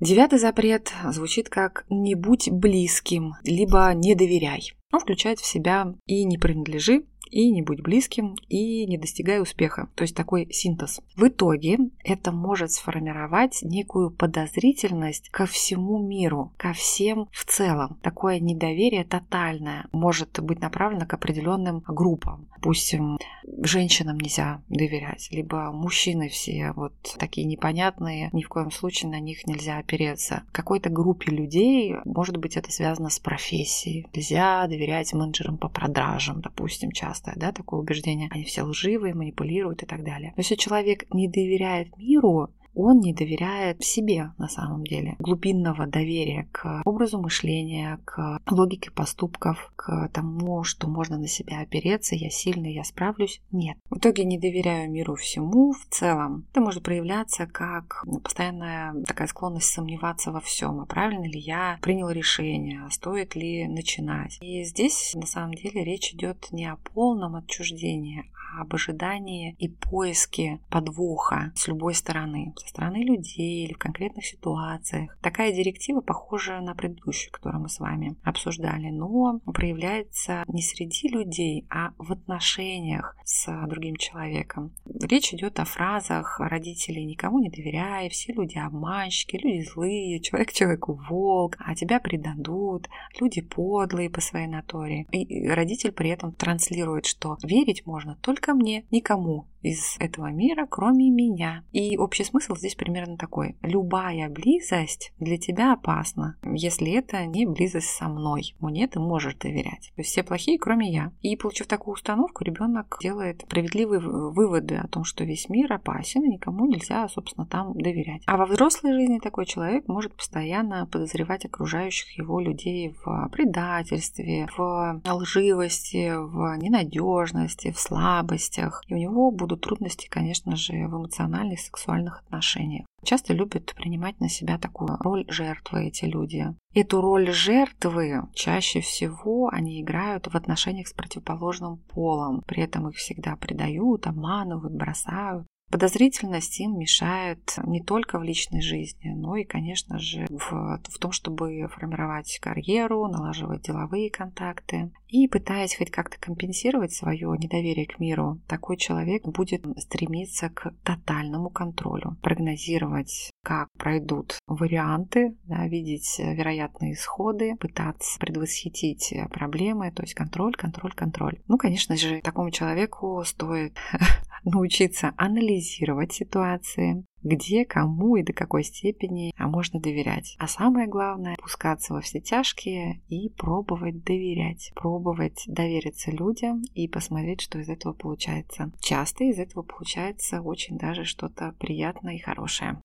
Девятый 0.00 0.38
запрет 0.38 0.92
звучит 1.10 1.48
как 1.48 1.84
«не 1.90 2.14
будь 2.14 2.48
близким», 2.50 3.34
либо 3.42 3.92
«не 3.94 4.14
доверяй». 4.14 4.72
Он 4.92 5.00
включает 5.00 5.40
в 5.40 5.46
себя 5.46 5.92
и 6.06 6.24
«не 6.24 6.38
принадлежи», 6.38 7.04
и 7.30 7.50
не 7.50 7.62
будь 7.62 7.82
близким, 7.82 8.36
и 8.48 8.86
не 8.86 8.98
достигай 8.98 9.40
успеха. 9.40 9.88
То 9.94 10.02
есть 10.02 10.16
такой 10.16 10.48
синтез. 10.52 11.00
В 11.16 11.28
итоге 11.28 11.78
это 12.04 12.32
может 12.32 12.72
сформировать 12.72 13.60
некую 13.62 14.10
подозрительность 14.10 15.28
ко 15.30 15.46
всему 15.46 15.98
миру, 15.98 16.52
ко 16.56 16.72
всем 16.72 17.28
в 17.32 17.44
целом. 17.44 17.98
Такое 18.02 18.40
недоверие 18.40 19.04
тотальное 19.04 19.86
может 19.92 20.40
быть 20.40 20.60
направлено 20.60 21.06
к 21.06 21.14
определенным 21.14 21.82
группам. 21.86 22.48
Допустим, 22.56 23.18
женщинам 23.62 24.18
нельзя 24.18 24.62
доверять, 24.68 25.28
либо 25.30 25.70
мужчины 25.70 26.28
все 26.28 26.72
вот 26.74 26.92
такие 27.18 27.46
непонятные, 27.46 28.30
ни 28.32 28.42
в 28.42 28.48
коем 28.48 28.70
случае 28.70 29.10
на 29.10 29.20
них 29.20 29.46
нельзя 29.46 29.78
опереться. 29.78 30.42
Какой-то 30.52 30.90
группе 30.90 31.30
людей, 31.30 31.94
может 32.04 32.36
быть, 32.36 32.56
это 32.56 32.72
связано 32.72 33.10
с 33.10 33.18
профессией. 33.18 34.06
Нельзя 34.12 34.66
доверять 34.66 35.12
менеджерам 35.12 35.56
по 35.58 35.68
продажам, 35.68 36.40
допустим, 36.40 36.90
часто 36.90 37.17
часто, 37.18 37.32
да, 37.36 37.52
такое 37.52 37.80
убеждение. 37.80 38.28
Они 38.30 38.44
все 38.44 38.62
лживые, 38.62 39.14
манипулируют 39.14 39.82
и 39.82 39.86
так 39.86 40.04
далее. 40.04 40.32
Но 40.36 40.40
если 40.40 40.54
человек 40.54 41.04
не 41.12 41.28
доверяет 41.28 41.96
миру, 41.96 42.50
он 42.78 43.00
не 43.00 43.12
доверяет 43.12 43.82
себе 43.82 44.32
на 44.38 44.48
самом 44.48 44.84
деле. 44.84 45.16
Глубинного 45.18 45.86
доверия 45.86 46.48
к 46.52 46.82
образу 46.84 47.20
мышления, 47.20 47.98
к 48.04 48.40
логике 48.50 48.90
поступков, 48.90 49.72
к 49.76 50.08
тому, 50.12 50.64
что 50.64 50.88
можно 50.88 51.18
на 51.18 51.26
себя 51.26 51.60
опереться, 51.60 52.14
я 52.14 52.30
сильный, 52.30 52.74
я 52.74 52.84
справлюсь. 52.84 53.40
Нет. 53.50 53.76
В 53.90 53.98
итоге 53.98 54.24
не 54.24 54.38
доверяю 54.38 54.90
миру 54.90 55.16
всему 55.16 55.72
в 55.72 55.86
целом. 55.90 56.46
Это 56.52 56.60
может 56.60 56.82
проявляться 56.82 57.46
как 57.46 58.04
постоянная 58.22 58.94
такая 59.04 59.28
склонность 59.28 59.72
сомневаться 59.72 60.30
во 60.30 60.40
всем, 60.40 60.80
а 60.80 60.86
правильно 60.86 61.24
ли 61.24 61.38
я 61.38 61.78
принял 61.82 62.10
решение, 62.10 62.82
а 62.86 62.90
стоит 62.90 63.34
ли 63.34 63.66
начинать. 63.66 64.38
И 64.40 64.62
здесь 64.64 65.12
на 65.14 65.26
самом 65.26 65.54
деле 65.54 65.84
речь 65.84 66.14
идет 66.14 66.48
не 66.52 66.66
о 66.66 66.76
полном 66.76 67.36
отчуждении, 67.36 68.24
об 68.58 68.74
ожидании 68.74 69.54
и 69.58 69.68
поиске 69.68 70.60
подвоха 70.70 71.52
с 71.54 71.68
любой 71.68 71.94
стороны, 71.94 72.54
стороны 72.68 73.04
людей 73.04 73.64
или 73.64 73.74
в 73.74 73.78
конкретных 73.78 74.26
ситуациях. 74.26 75.16
Такая 75.22 75.52
директива 75.52 76.00
похожа 76.00 76.60
на 76.60 76.74
предыдущую, 76.74 77.32
которую 77.32 77.62
мы 77.62 77.68
с 77.68 77.78
вами 77.78 78.16
обсуждали, 78.24 78.90
но 78.90 79.40
проявляется 79.52 80.44
не 80.48 80.62
среди 80.62 81.08
людей, 81.08 81.66
а 81.70 81.92
в 81.98 82.12
отношениях 82.12 83.16
с 83.24 83.46
другим 83.66 83.96
человеком. 83.96 84.72
Речь 84.86 85.32
идет 85.32 85.60
о 85.60 85.64
фразах 85.64 86.40
родителей 86.40 87.04
«никому 87.04 87.38
не 87.38 87.50
доверяй», 87.50 88.08
«все 88.08 88.32
люди 88.32 88.58
обманщики», 88.58 89.36
«люди 89.36 89.64
злые», 89.64 90.20
«человек 90.20 90.52
человеку 90.52 91.00
волк», 91.08 91.56
«а 91.58 91.74
тебя 91.74 92.00
предадут», 92.00 92.88
«люди 93.20 93.40
подлые 93.40 94.10
по 94.10 94.20
своей 94.20 94.48
натуре». 94.48 95.06
И 95.12 95.48
родитель 95.48 95.92
при 95.92 96.10
этом 96.10 96.32
транслирует, 96.32 97.06
что 97.06 97.36
верить 97.42 97.86
можно 97.86 98.16
только 98.16 98.48
ко 98.48 98.54
мне, 98.54 98.86
никому 98.90 99.46
из 99.68 99.96
этого 99.98 100.30
мира, 100.30 100.66
кроме 100.68 101.10
меня. 101.10 101.62
И 101.72 101.96
общий 101.98 102.24
смысл 102.24 102.56
здесь 102.56 102.74
примерно 102.74 103.16
такой. 103.16 103.56
Любая 103.62 104.28
близость 104.28 105.12
для 105.18 105.36
тебя 105.36 105.72
опасна, 105.72 106.36
если 106.42 106.92
это 106.92 107.26
не 107.26 107.46
близость 107.46 107.90
со 107.90 108.08
мной. 108.08 108.54
Мне 108.60 108.88
ты 108.88 108.98
можешь 108.98 109.34
доверять. 109.34 109.92
То 109.94 110.02
есть 110.02 110.10
все 110.10 110.22
плохие, 110.22 110.58
кроме 110.58 110.90
я. 110.90 111.12
И 111.20 111.36
получив 111.36 111.66
такую 111.66 111.94
установку, 111.94 112.44
ребенок 112.44 112.98
делает 113.02 113.42
справедливые 113.42 114.00
выводы 114.00 114.76
о 114.76 114.88
том, 114.88 115.04
что 115.04 115.24
весь 115.24 115.48
мир 115.48 115.72
опасен, 115.72 116.24
и 116.24 116.28
никому 116.28 116.66
нельзя, 116.66 117.06
собственно, 117.08 117.46
там 117.46 117.74
доверять. 117.74 118.22
А 118.26 118.36
во 118.36 118.46
взрослой 118.46 118.94
жизни 118.94 119.18
такой 119.18 119.46
человек 119.46 119.86
может 119.88 120.14
постоянно 120.14 120.86
подозревать 120.86 121.44
окружающих 121.44 122.16
его 122.16 122.40
людей 122.40 122.94
в 123.04 123.28
предательстве, 123.32 124.48
в 124.56 125.02
лживости, 125.06 126.12
в 126.16 126.56
ненадежности, 126.56 127.70
в 127.70 127.78
слабостях. 127.78 128.82
И 128.88 128.94
у 128.94 128.96
него 128.96 129.30
будут 129.30 129.57
будут 129.58 129.62
трудности, 129.62 130.08
конечно 130.08 130.56
же, 130.56 130.72
в 130.86 130.96
эмоциональных, 130.96 131.60
сексуальных 131.60 132.20
отношениях. 132.20 132.86
Часто 133.04 133.32
любят 133.32 133.74
принимать 133.74 134.20
на 134.20 134.28
себя 134.28 134.58
такую 134.58 134.96
роль 135.00 135.24
жертвы 135.28 135.86
эти 135.86 136.04
люди. 136.04 136.46
Эту 136.74 137.00
роль 137.00 137.30
жертвы 137.30 138.22
чаще 138.34 138.80
всего 138.80 139.48
они 139.48 139.80
играют 139.80 140.26
в 140.26 140.34
отношениях 140.34 140.88
с 140.88 140.92
противоположным 140.92 141.78
полом. 141.88 142.42
При 142.46 142.62
этом 142.62 142.88
их 142.88 142.96
всегда 142.96 143.36
предают, 143.36 144.06
обманывают, 144.06 144.74
бросают. 144.74 145.46
Подозрительность 145.70 146.60
им 146.60 146.78
мешает 146.78 147.58
не 147.64 147.82
только 147.82 148.18
в 148.18 148.22
личной 148.22 148.62
жизни, 148.62 149.10
но 149.10 149.36
и, 149.36 149.44
конечно 149.44 149.98
же, 149.98 150.26
в, 150.30 150.80
в 150.82 150.98
том, 150.98 151.12
чтобы 151.12 151.68
формировать 151.68 152.38
карьеру, 152.40 153.06
налаживать 153.06 153.62
деловые 153.62 154.10
контакты. 154.10 154.90
И 155.08 155.28
пытаясь 155.28 155.76
хоть 155.76 155.90
как-то 155.90 156.18
компенсировать 156.18 156.92
свое 156.92 157.34
недоверие 157.38 157.86
к 157.86 157.98
миру, 157.98 158.40
такой 158.46 158.76
человек 158.76 159.26
будет 159.26 159.64
стремиться 159.78 160.48
к 160.50 160.74
тотальному 160.84 161.50
контролю, 161.50 162.16
прогнозировать, 162.22 163.30
как 163.48 163.70
пройдут 163.78 164.38
варианты, 164.46 165.34
да, 165.44 165.66
видеть 165.66 166.18
вероятные 166.18 166.92
исходы, 166.92 167.56
пытаться 167.56 168.18
предвосхитить 168.20 169.14
проблемы, 169.30 169.90
то 169.90 170.02
есть 170.02 170.12
контроль, 170.12 170.52
контроль, 170.52 170.92
контроль. 170.92 171.40
Ну, 171.48 171.56
конечно 171.56 171.96
же, 171.96 172.20
такому 172.20 172.50
человеку 172.50 173.22
стоит 173.24 173.74
научиться 174.44 175.14
анализировать 175.16 176.12
ситуации, 176.12 177.06
где, 177.22 177.64
кому 177.64 178.16
и 178.16 178.22
до 178.22 178.34
какой 178.34 178.64
степени 178.64 179.32
а 179.38 179.48
можно 179.48 179.80
доверять. 179.80 180.36
А 180.38 180.46
самое 180.46 180.86
главное, 180.86 181.36
пускаться 181.40 181.94
во 181.94 182.02
все 182.02 182.20
тяжкие 182.20 183.00
и 183.08 183.30
пробовать 183.30 184.04
доверять. 184.04 184.72
Пробовать 184.74 185.44
довериться 185.46 186.10
людям 186.10 186.60
и 186.74 186.86
посмотреть, 186.86 187.40
что 187.40 187.58
из 187.58 187.70
этого 187.70 187.94
получается. 187.94 188.72
Часто 188.80 189.24
из 189.24 189.38
этого 189.38 189.62
получается 189.62 190.42
очень 190.42 190.76
даже 190.76 191.04
что-то 191.04 191.54
приятное 191.58 192.16
и 192.16 192.18
хорошее. 192.18 192.82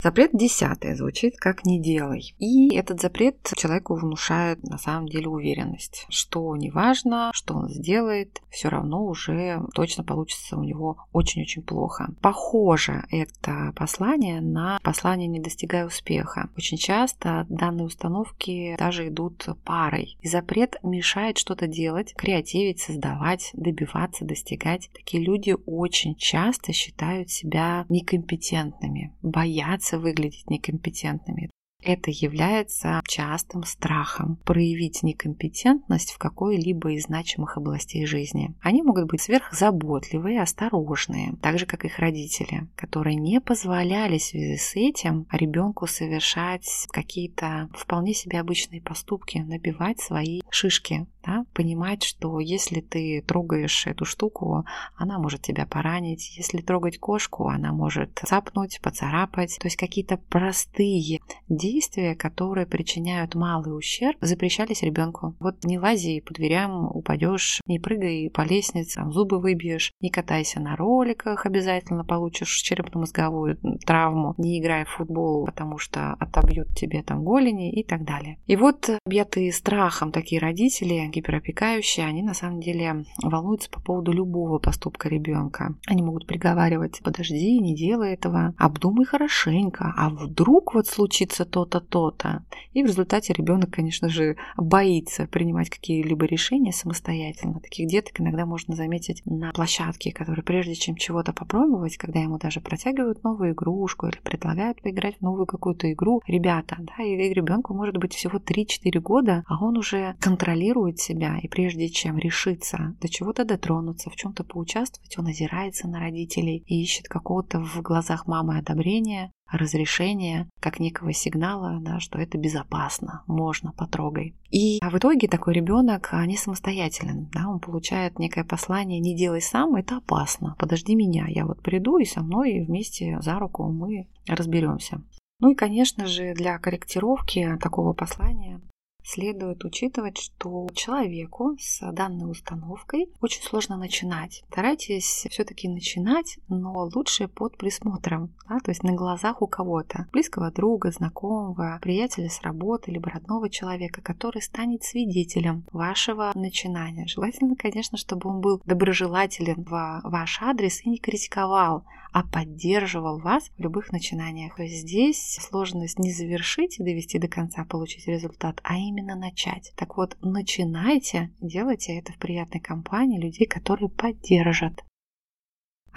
Запрет 0.00 0.30
десятый 0.32 0.94
звучит 0.94 1.38
как 1.38 1.64
«не 1.64 1.82
делай». 1.82 2.32
И 2.38 2.72
этот 2.72 3.00
запрет 3.00 3.50
человеку 3.56 3.96
внушает 3.96 4.62
на 4.62 4.78
самом 4.78 5.08
деле 5.08 5.26
уверенность, 5.26 6.06
что 6.08 6.56
неважно, 6.56 7.32
что 7.34 7.54
он 7.54 7.68
сделает, 7.68 8.40
все 8.48 8.68
равно 8.68 9.04
уже 9.04 9.60
точно 9.74 10.04
получится 10.04 10.56
у 10.56 10.62
него 10.62 10.98
очень-очень 11.12 11.62
плохо. 11.62 12.14
Похоже 12.22 13.06
это 13.10 13.72
послание 13.74 14.40
на 14.40 14.78
послание 14.84 15.26
«не 15.26 15.40
достигая 15.40 15.84
успеха». 15.84 16.48
Очень 16.56 16.78
часто 16.78 17.44
данные 17.48 17.86
установки 17.86 18.76
даже 18.78 19.08
идут 19.08 19.48
парой. 19.64 20.16
И 20.20 20.28
запрет 20.28 20.76
мешает 20.84 21.38
что-то 21.38 21.66
делать, 21.66 22.14
креативить, 22.14 22.78
создавать, 22.78 23.50
добиваться, 23.52 24.24
достигать. 24.24 24.90
Такие 24.94 25.24
люди 25.24 25.56
очень 25.66 26.14
часто 26.14 26.72
считают 26.72 27.30
себя 27.30 27.84
некомпетентными, 27.88 29.12
боятся 29.22 29.87
боятся 29.88 29.98
выглядеть 29.98 30.50
некомпетентными. 30.50 31.50
Это 31.84 32.10
является 32.10 33.00
частым 33.06 33.62
страхом 33.62 34.36
проявить 34.44 35.04
некомпетентность 35.04 36.10
в 36.10 36.18
какой-либо 36.18 36.90
из 36.90 37.04
значимых 37.04 37.56
областей 37.56 38.04
жизни. 38.04 38.52
Они 38.60 38.82
могут 38.82 39.06
быть 39.06 39.22
сверхзаботливые, 39.22 40.42
осторожные, 40.42 41.36
так 41.40 41.56
же 41.56 41.66
как 41.66 41.84
их 41.84 42.00
родители, 42.00 42.66
которые 42.74 43.14
не 43.14 43.40
позволяли 43.40 44.18
в 44.18 44.22
связи 44.24 44.56
с 44.56 44.74
этим 44.74 45.28
ребенку 45.30 45.86
совершать 45.86 46.88
какие-то 46.90 47.68
вполне 47.72 48.12
себе 48.12 48.40
обычные 48.40 48.82
поступки, 48.82 49.38
набивать 49.38 50.00
свои 50.00 50.40
шишки, 50.50 51.06
да? 51.28 51.44
понимать, 51.52 52.02
что 52.02 52.40
если 52.40 52.80
ты 52.80 53.22
трогаешь 53.26 53.86
эту 53.86 54.04
штуку, 54.04 54.64
она 54.96 55.18
может 55.18 55.42
тебя 55.42 55.66
поранить, 55.66 56.36
если 56.36 56.60
трогать 56.60 56.98
кошку, 56.98 57.48
она 57.48 57.72
может 57.72 58.20
цапнуть, 58.24 58.80
поцарапать, 58.82 59.58
то 59.60 59.66
есть 59.66 59.76
какие-то 59.76 60.16
простые 60.16 61.20
действия, 61.48 62.14
которые 62.14 62.66
причиняют 62.66 63.34
малый 63.34 63.76
ущерб, 63.76 64.16
запрещались 64.20 64.82
ребенку. 64.82 65.36
Вот 65.40 65.64
не 65.64 65.78
лази 65.78 66.20
по 66.20 66.32
дверям, 66.32 66.86
упадешь, 66.86 67.60
не 67.66 67.78
прыгай 67.78 68.30
по 68.30 68.42
лестнице, 68.42 68.96
там, 68.96 69.12
зубы 69.12 69.38
выбьешь, 69.38 69.92
не 70.00 70.10
катайся 70.10 70.60
на 70.60 70.76
роликах, 70.76 71.44
обязательно 71.44 72.04
получишь 72.04 72.54
черепно-мозговую 72.62 73.58
травму, 73.84 74.34
не 74.38 74.60
играй 74.60 74.84
в 74.84 74.90
футбол, 74.90 75.44
потому 75.44 75.78
что 75.78 76.14
отобьют 76.14 76.68
тебе 76.74 77.02
там 77.02 77.24
голени 77.24 77.72
и 77.72 77.84
так 77.84 78.04
далее. 78.04 78.38
И 78.46 78.56
вот 78.56 78.88
объятые 79.04 79.52
страхом 79.52 80.10
такие 80.12 80.40
родители, 80.40 80.94
гиперопекающие, 81.18 82.06
они 82.06 82.22
на 82.22 82.34
самом 82.34 82.60
деле 82.60 83.04
волнуются 83.22 83.70
по 83.70 83.80
поводу 83.80 84.12
любого 84.12 84.58
поступка 84.58 85.08
ребенка. 85.08 85.74
Они 85.86 86.02
могут 86.02 86.26
приговаривать, 86.26 87.00
подожди, 87.04 87.58
не 87.58 87.74
делай 87.74 88.14
этого, 88.14 88.54
обдумай 88.56 89.04
хорошенько, 89.04 89.92
а 89.96 90.10
вдруг 90.10 90.74
вот 90.74 90.86
случится 90.86 91.44
то 91.44 91.58
то-то, 91.64 91.80
то-то. 91.80 92.44
И 92.72 92.82
в 92.82 92.86
результате 92.86 93.32
ребенок, 93.32 93.70
конечно 93.70 94.08
же, 94.08 94.36
боится 94.56 95.26
принимать 95.26 95.70
какие-либо 95.70 96.26
решения 96.26 96.72
самостоятельно. 96.72 97.60
Таких 97.60 97.88
деток 97.88 98.20
иногда 98.20 98.46
можно 98.46 98.74
заметить 98.74 99.22
на 99.24 99.52
площадке, 99.52 100.12
которые 100.12 100.44
прежде 100.44 100.74
чем 100.74 100.96
чего-то 100.96 101.32
попробовать, 101.32 101.96
когда 101.96 102.20
ему 102.20 102.38
даже 102.38 102.60
протягивают 102.60 103.24
новую 103.24 103.52
игрушку 103.52 104.06
или 104.06 104.18
предлагают 104.22 104.80
поиграть 104.82 105.16
в 105.18 105.22
новую 105.22 105.46
какую-то 105.46 105.92
игру, 105.92 106.22
ребята, 106.26 106.76
да, 106.78 107.02
и 107.02 107.16
ребенку 107.16 107.74
может 107.74 107.96
быть 107.96 108.14
всего 108.14 108.38
3-4 108.38 109.00
года, 109.00 109.44
а 109.46 109.64
он 109.64 109.76
уже 109.76 110.14
контролирует 110.20 110.97
себя, 111.00 111.38
и 111.42 111.48
прежде 111.48 111.88
чем 111.88 112.18
решиться 112.18 112.96
до 113.00 113.08
чего-то 113.08 113.44
дотронуться, 113.44 114.10
в 114.10 114.16
чем-то 114.16 114.44
поучаствовать, 114.44 115.18
он 115.18 115.26
озирается 115.26 115.88
на 115.88 116.00
родителей 116.00 116.62
и 116.66 116.82
ищет 116.82 117.08
какого-то 117.08 117.60
в 117.60 117.80
глазах 117.82 118.26
мамы 118.26 118.58
одобрения, 118.58 119.32
разрешения, 119.50 120.48
как 120.60 120.78
некого 120.78 121.12
сигнала, 121.12 121.78
да, 121.80 122.00
что 122.00 122.18
это 122.18 122.38
безопасно, 122.38 123.22
можно, 123.26 123.72
потрогай. 123.72 124.36
И 124.50 124.78
в 124.82 124.98
итоге 124.98 125.28
такой 125.28 125.54
ребенок 125.54 126.12
не 126.26 126.36
самостоятелен, 126.36 127.28
да, 127.32 127.48
он 127.48 127.60
получает 127.60 128.18
некое 128.18 128.44
послание 128.44 129.00
«не 129.00 129.16
делай 129.16 129.40
сам, 129.40 129.74
это 129.74 129.98
опасно, 129.98 130.54
подожди 130.58 130.94
меня, 130.94 131.26
я 131.28 131.46
вот 131.46 131.62
приду 131.62 131.98
и 131.98 132.04
со 132.04 132.22
мной 132.22 132.64
вместе 132.66 133.18
за 133.20 133.38
руку 133.38 133.70
мы 133.70 134.08
разберемся». 134.26 135.02
Ну 135.40 135.52
и, 135.52 135.54
конечно 135.54 136.06
же, 136.06 136.34
для 136.34 136.58
корректировки 136.58 137.56
такого 137.60 137.92
послания 137.92 138.60
следует 139.08 139.64
учитывать, 139.64 140.18
что 140.18 140.68
человеку 140.74 141.56
с 141.58 141.80
данной 141.92 142.30
установкой 142.30 143.08
очень 143.20 143.42
сложно 143.42 143.76
начинать. 143.76 144.44
Старайтесь 144.50 145.26
все-таки 145.30 145.68
начинать, 145.68 146.38
но 146.48 146.88
лучше 146.94 147.28
под 147.28 147.56
присмотром, 147.56 148.34
да, 148.48 148.58
то 148.60 148.70
есть 148.70 148.82
на 148.82 148.92
глазах 148.92 149.40
у 149.40 149.46
кого-то, 149.46 150.06
близкого 150.12 150.50
друга, 150.50 150.90
знакомого, 150.90 151.78
приятеля 151.80 152.28
с 152.28 152.42
работы, 152.42 152.90
либо 152.90 153.10
родного 153.10 153.48
человека, 153.48 154.02
который 154.02 154.42
станет 154.42 154.84
свидетелем 154.84 155.64
вашего 155.72 156.32
начинания. 156.34 157.06
Желательно, 157.06 157.56
конечно, 157.56 157.96
чтобы 157.96 158.28
он 158.28 158.40
был 158.40 158.60
доброжелателен 158.64 159.62
в 159.64 160.00
ваш 160.04 160.42
адрес 160.42 160.84
и 160.84 160.90
не 160.90 160.98
критиковал, 160.98 161.84
а 162.12 162.22
поддерживал 162.22 163.18
вас 163.20 163.50
в 163.56 163.60
любых 163.60 163.92
начинаниях. 163.92 164.56
То 164.56 164.62
есть 164.62 164.82
здесь 164.82 165.38
сложность 165.40 165.98
не 165.98 166.12
завершить 166.12 166.78
и 166.78 166.84
довести 166.84 167.18
до 167.18 167.28
конца, 167.28 167.64
получить 167.64 168.06
результат, 168.06 168.60
а 168.62 168.76
именно 168.76 169.16
начать. 169.16 169.72
Так 169.76 169.96
вот, 169.96 170.16
начинайте, 170.20 171.30
делайте 171.40 171.98
это 171.98 172.12
в 172.12 172.18
приятной 172.18 172.60
компании 172.60 173.20
людей, 173.20 173.46
которые 173.46 173.88
поддержат. 173.88 174.82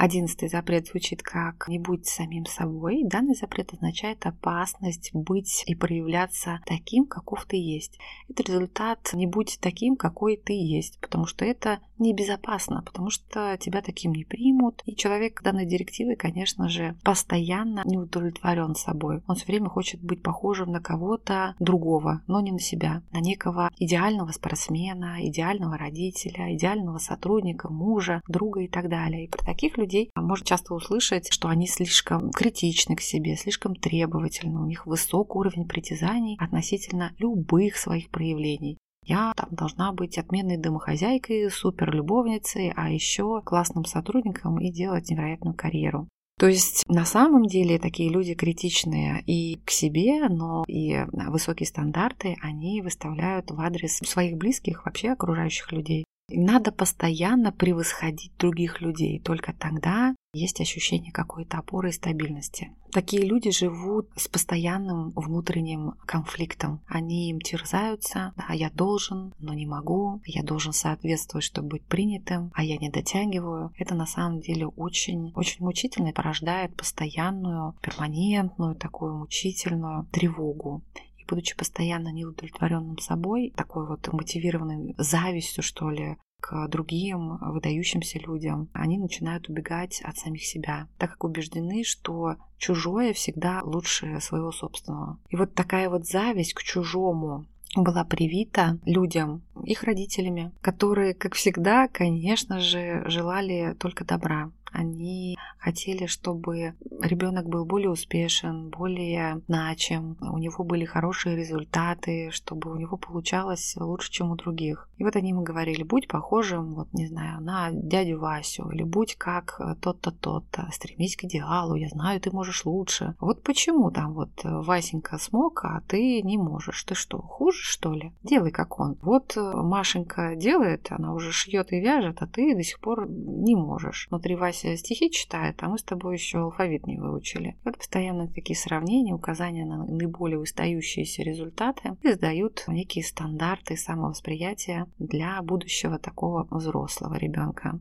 Одиннадцатый 0.02 0.50
запрет 0.50 0.88
звучит 0.88 1.22
как 1.22 1.68
«не 1.68 1.78
будь 1.78 2.08
самим 2.08 2.48
собой». 2.48 3.04
Данный 3.04 3.36
запрет 3.36 3.72
означает 3.72 4.26
опасность 4.26 5.12
быть 5.14 5.64
и 5.68 5.76
проявляться 5.76 6.60
таким, 6.66 7.06
каков 7.06 7.46
ты 7.46 7.58
есть. 7.58 8.00
Это 8.28 8.42
результат 8.42 9.12
«не 9.14 9.28
будь 9.28 9.60
таким, 9.62 9.96
какой 9.96 10.38
ты 10.38 10.54
есть», 10.54 11.00
потому 11.02 11.28
что 11.28 11.46
это 11.46 11.82
небезопасно, 12.00 12.82
потому 12.82 13.12
что 13.12 13.56
тебя 13.60 13.84
таким 13.84 14.14
не 14.14 14.24
примут. 14.24 14.82
И 14.88 14.96
человек 14.96 15.44
данной 15.44 15.68
директивой, 15.68 16.16
конечно 16.16 16.68
же, 16.68 16.98
постоянно 17.04 17.84
не 17.86 18.00
удовлетворен 18.00 18.74
собой. 18.74 19.22
Он 19.28 19.36
все 19.36 19.46
время 19.46 19.70
хочет 19.70 20.02
быть 20.02 20.24
похожим 20.24 20.72
на 20.72 20.82
кого-то 20.82 21.56
другого, 21.60 22.24
но 22.26 22.42
не 22.42 22.52
на 22.52 22.60
себя, 22.60 23.04
на 23.12 23.20
некого 23.20 23.70
идеального 23.78 24.32
спортсмена, 24.32 25.18
идеального 25.28 25.78
родителя, 25.78 26.56
идеального 26.56 26.98
сотрудника, 26.98 27.70
мужа, 27.70 28.24
друга 28.28 28.62
и 28.62 28.68
так 28.68 28.90
далее. 28.90 29.26
И 29.26 29.30
при 29.30 29.46
таких 29.46 29.78
людей 29.78 29.91
людей 29.92 30.12
может 30.16 30.46
часто 30.46 30.74
услышать, 30.74 31.32
что 31.32 31.50
они 31.50 31.68
слишком 31.68 32.32
критичны 32.32 32.96
к 32.96 33.02
себе, 33.02 33.36
слишком 33.36 33.76
требовательны, 33.76 34.60
у 34.60 34.66
них 34.66 34.86
высокий 34.86 35.38
уровень 35.38 35.68
притязаний 35.68 36.38
относительно 36.40 37.14
любых 37.18 37.76
своих 37.76 38.10
проявлений. 38.10 38.78
Я 39.06 39.34
там 39.36 39.50
должна 39.52 39.92
быть 39.92 40.18
отменной 40.18 40.58
домохозяйкой, 40.58 41.50
суперлюбовницей, 41.50 42.72
а 42.76 42.90
еще 42.90 43.42
классным 43.44 43.84
сотрудником 43.84 44.60
и 44.60 44.72
делать 44.72 45.10
невероятную 45.10 45.56
карьеру. 45.56 46.08
То 46.40 46.48
есть 46.48 46.84
на 46.88 47.06
самом 47.06 47.46
деле 47.46 47.78
такие 47.78 48.10
люди 48.10 48.34
критичные 48.34 49.22
и 49.26 49.60
к 49.66 49.72
себе, 49.72 50.28
но 50.30 50.64
и 50.68 51.06
высокие 51.12 51.68
стандарты 51.68 52.36
они 52.42 52.82
выставляют 52.82 53.52
в 53.52 53.60
адрес 53.60 53.98
своих 53.98 54.38
близких, 54.38 54.86
вообще 54.86 55.10
окружающих 55.10 55.72
людей. 55.72 56.06
Надо 56.34 56.72
постоянно 56.72 57.52
превосходить 57.52 58.32
других 58.38 58.82
людей. 58.82 59.20
Только 59.20 59.54
тогда 59.54 60.16
есть 60.34 60.62
ощущение 60.62 61.12
какой-то 61.12 61.58
опоры 61.58 61.90
и 61.90 61.94
стабильности. 61.94 62.72
Такие 62.92 63.24
люди 63.26 63.52
живут 63.52 64.10
с 64.16 64.28
постоянным 64.28 65.12
внутренним 65.12 65.94
конфликтом. 66.06 66.82
Они 66.88 67.30
им 67.30 67.40
терзаются, 67.40 68.34
а 68.36 68.56
я 68.56 68.70
должен, 68.70 69.34
но 69.40 69.54
не 69.54 69.66
могу, 69.66 70.22
я 70.26 70.44
должен 70.44 70.74
соответствовать, 70.74 71.44
чтобы 71.44 71.70
быть 71.70 71.86
принятым, 71.86 72.52
а 72.54 72.64
я 72.64 72.78
не 72.78 72.90
дотягиваю. 72.90 73.72
Это 73.78 73.96
на 73.96 74.06
самом 74.06 74.40
деле 74.40 74.68
очень, 74.68 75.32
очень 75.36 75.64
мучительно 75.66 76.10
и 76.10 76.14
порождает 76.14 76.76
постоянную, 76.76 77.76
перманентную, 77.82 78.76
такую 78.76 79.18
мучительную 79.18 80.08
тревогу 80.12 80.82
будучи 81.28 81.56
постоянно 81.56 82.10
неудовлетворенным 82.10 82.98
собой, 82.98 83.54
такой 83.56 83.88
вот 83.88 84.12
мотивированной 84.12 84.96
завистью, 84.98 85.64
что 85.64 85.90
ли, 85.90 86.18
к 86.42 86.68
другим 86.68 87.38
выдающимся 87.40 88.20
людям, 88.20 88.70
они 88.74 88.98
начинают 88.98 89.48
убегать 89.48 90.02
от 90.02 90.18
самих 90.18 90.44
себя, 90.44 90.88
так 90.98 91.12
как 91.12 91.24
убеждены, 91.24 91.84
что 91.84 92.36
чужое 92.58 93.14
всегда 93.14 93.62
лучше 93.64 94.20
своего 94.20 94.52
собственного. 94.52 95.20
И 95.30 95.36
вот 95.36 95.54
такая 95.54 95.90
вот 95.90 96.08
зависть 96.08 96.54
к 96.54 96.64
чужому 96.64 97.46
была 97.76 98.04
привита 98.04 98.80
людям, 98.86 99.44
их 99.64 99.84
родителями, 99.84 100.52
которые, 100.62 101.14
как 101.14 101.36
всегда, 101.36 101.88
конечно 101.88 102.60
же, 102.60 103.04
желали 103.08 103.76
только 103.80 104.04
добра. 104.04 104.52
Они 104.72 105.38
хотели, 105.58 106.08
чтобы 106.08 106.74
ребенок 107.02 107.48
был 107.48 107.66
более 107.66 107.92
успешен, 107.92 108.70
более 108.70 109.42
значим, 109.48 110.18
у 110.22 110.38
него 110.38 110.64
были 110.64 110.86
хорошие 110.86 111.36
результаты, 111.36 112.32
чтобы 112.32 112.72
у 112.72 112.76
него 112.78 112.98
получалось 112.98 113.76
лучше, 113.78 114.12
чем 114.12 114.32
у 114.32 114.36
других. 114.36 114.90
И 114.98 115.04
вот 115.04 115.16
они 115.16 115.30
ему 115.30 115.44
говорили, 115.44 115.84
будь 115.84 116.08
похожим, 116.08 116.74
вот 116.74 116.92
не 116.94 117.08
знаю, 117.08 117.42
на 117.42 117.70
дядю 117.72 118.20
Васю, 118.20 118.70
или 118.72 118.84
будь 118.84 119.16
как 119.16 119.60
тот-то, 119.82 120.12
тот-то, 120.12 120.70
стремись 120.72 121.16
к 121.16 121.26
идеалу, 121.26 121.76
я 121.76 121.90
знаю, 121.90 122.20
ты 122.20 122.32
можешь 122.32 122.66
лучше. 122.66 123.16
Вот 123.20 123.44
почему 123.44 123.92
там 123.92 124.14
вот 124.14 124.32
Васенька 124.44 125.18
смог, 125.18 125.64
а 125.66 125.82
ты 125.88 126.22
не 126.22 126.38
можешь? 126.38 126.84
Ты 126.84 126.96
что, 126.96 127.22
хуже, 127.22 127.60
что 127.62 127.94
ли? 127.94 128.14
Делай 128.24 128.52
как 128.52 128.80
он. 128.80 128.98
Вот 129.02 129.36
Машенька 129.36 130.36
делает, 130.36 130.88
она 130.92 131.14
уже 131.14 131.32
шьет 131.32 131.72
и 131.72 131.80
вяжет, 131.80 132.22
а 132.22 132.28
ты 132.28 132.56
до 132.56 132.64
сих 132.64 132.80
пор 132.80 133.08
не 133.10 133.56
можешь. 133.56 134.08
Внутри 134.10 134.36
Вася 134.36 134.61
стихи 134.62 135.12
читает, 135.12 135.62
а 135.62 135.70
мы 135.70 135.78
с 135.78 135.84
тобой 135.84 136.16
еще 136.16 136.40
алфавит 136.40 136.88
не 136.88 136.98
выучили. 136.98 137.58
Вот 137.64 137.78
постоянно 137.78 138.28
такие 138.28 138.58
сравнения, 138.58 139.14
указания 139.14 139.66
на 139.66 139.86
наиболее 139.86 140.40
выдающиеся 140.40 141.24
результаты 141.24 141.98
издают 142.04 142.64
некие 142.68 143.04
стандарты 143.04 143.78
самовосприятия 143.78 144.88
для 145.00 145.42
будущего 145.42 146.00
такого 146.00 146.48
взрослого 146.50 147.16
ребенка. 147.16 147.80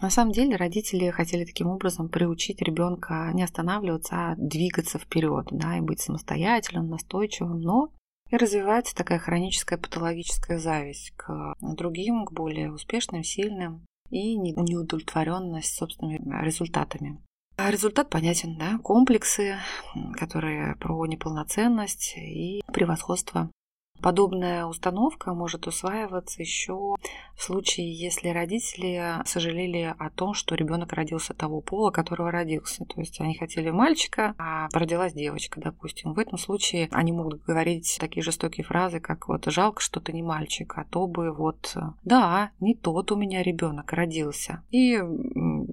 На 0.00 0.10
самом 0.10 0.32
деле 0.32 0.56
родители 0.56 1.10
хотели 1.10 1.44
таким 1.44 1.68
образом 1.68 2.08
приучить 2.08 2.62
ребенка 2.62 3.30
не 3.34 3.42
останавливаться, 3.42 4.16
а 4.16 4.34
двигаться 4.36 4.98
вперед, 4.98 5.48
да, 5.50 5.76
и 5.76 5.80
быть 5.80 6.00
самостоятельным, 6.00 6.88
настойчивым, 6.88 7.60
но 7.60 7.92
и 8.30 8.36
развивается 8.36 8.96
такая 8.96 9.18
хроническая 9.18 9.78
патологическая 9.78 10.58
зависть 10.58 11.12
к 11.16 11.54
другим, 11.60 12.24
к 12.24 12.32
более 12.32 12.72
успешным, 12.72 13.22
сильным, 13.22 13.84
и 14.12 14.36
неудовлетворенность 14.36 15.74
собственными 15.74 16.44
результатами. 16.44 17.18
А 17.56 17.70
результат 17.70 18.10
понятен, 18.10 18.56
да, 18.58 18.78
комплексы, 18.78 19.56
которые 20.14 20.76
про 20.76 21.06
неполноценность 21.06 22.14
и 22.16 22.62
превосходство 22.72 23.50
Подобная 24.02 24.66
установка 24.66 25.32
может 25.32 25.66
усваиваться 25.68 26.42
еще 26.42 26.96
в 27.36 27.42
случае, 27.42 27.92
если 27.92 28.28
родители 28.28 29.22
сожалели 29.24 29.94
о 29.96 30.10
том, 30.10 30.34
что 30.34 30.54
ребенок 30.54 30.92
родился 30.92 31.34
того 31.34 31.60
пола, 31.60 31.90
которого 31.90 32.30
родился. 32.30 32.84
То 32.84 33.00
есть 33.00 33.20
они 33.20 33.36
хотели 33.36 33.70
мальчика, 33.70 34.34
а 34.38 34.68
родилась 34.72 35.12
девочка, 35.12 35.60
допустим. 35.60 36.14
В 36.14 36.18
этом 36.18 36.36
случае 36.36 36.88
они 36.90 37.12
могут 37.12 37.44
говорить 37.44 37.96
такие 38.00 38.22
жестокие 38.22 38.64
фразы, 38.64 38.98
как 38.98 39.28
вот 39.28 39.44
«жалко, 39.46 39.80
что 39.80 40.00
ты 40.00 40.12
не 40.12 40.22
мальчик, 40.22 40.74
а 40.76 40.84
то 40.84 41.06
бы 41.06 41.32
вот 41.32 41.76
да, 42.02 42.50
не 42.58 42.74
тот 42.74 43.12
у 43.12 43.16
меня 43.16 43.42
ребенок 43.42 43.92
родился». 43.92 44.62
И 44.70 45.00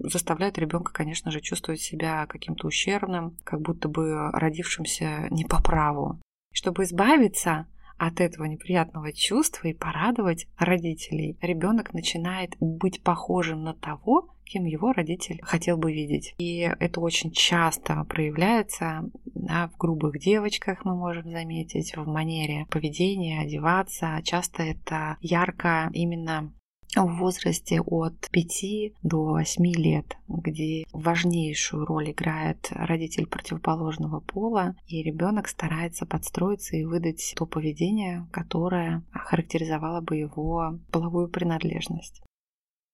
заставляют 0.03 0.57
ребенка, 0.57 0.93
конечно 0.93 1.31
же, 1.31 1.41
чувствовать 1.41 1.81
себя 1.81 2.27
каким-то 2.27 2.67
ущербным, 2.67 3.37
как 3.43 3.61
будто 3.61 3.89
бы 3.89 4.29
родившимся 4.31 5.27
не 5.31 5.45
по 5.45 5.61
праву. 5.61 6.19
Чтобы 6.51 6.83
избавиться 6.83 7.67
от 7.99 8.21
этого 8.21 8.45
неприятного 8.45 9.13
чувства 9.13 9.67
и 9.67 9.73
порадовать 9.73 10.47
родителей, 10.57 11.37
ребенок 11.41 11.93
начинает 11.93 12.55
быть 12.59 13.03
похожим 13.03 13.63
на 13.63 13.73
того, 13.73 14.33
кем 14.49 14.65
его 14.65 14.91
родитель 14.91 15.39
хотел 15.43 15.77
бы 15.77 15.93
видеть. 15.93 16.33
И 16.39 16.59
это 16.79 16.99
очень 17.01 17.31
часто 17.31 18.03
проявляется 18.05 19.09
да, 19.25 19.67
в 19.67 19.77
грубых 19.77 20.19
девочках, 20.19 20.83
мы 20.85 20.95
можем 20.95 21.29
заметить, 21.29 21.95
в 21.95 22.07
манере 22.07 22.65
поведения, 22.69 23.41
одеваться. 23.41 24.19
Часто 24.23 24.63
это 24.63 25.17
ярко 25.21 25.89
именно 25.93 26.51
в 26.95 27.17
возрасте 27.17 27.81
от 27.81 28.29
5 28.31 28.93
до 29.03 29.23
8 29.25 29.65
лет, 29.75 30.17
где 30.27 30.85
важнейшую 30.91 31.85
роль 31.85 32.11
играет 32.11 32.67
родитель 32.71 33.27
противоположного 33.27 34.19
пола, 34.19 34.75
и 34.87 35.03
ребенок 35.03 35.47
старается 35.47 36.05
подстроиться 36.05 36.75
и 36.75 36.83
выдать 36.83 37.33
то 37.35 37.45
поведение, 37.45 38.27
которое 38.31 39.03
характеризовало 39.11 40.01
бы 40.01 40.17
его 40.17 40.79
половую 40.91 41.29
принадлежность. 41.29 42.21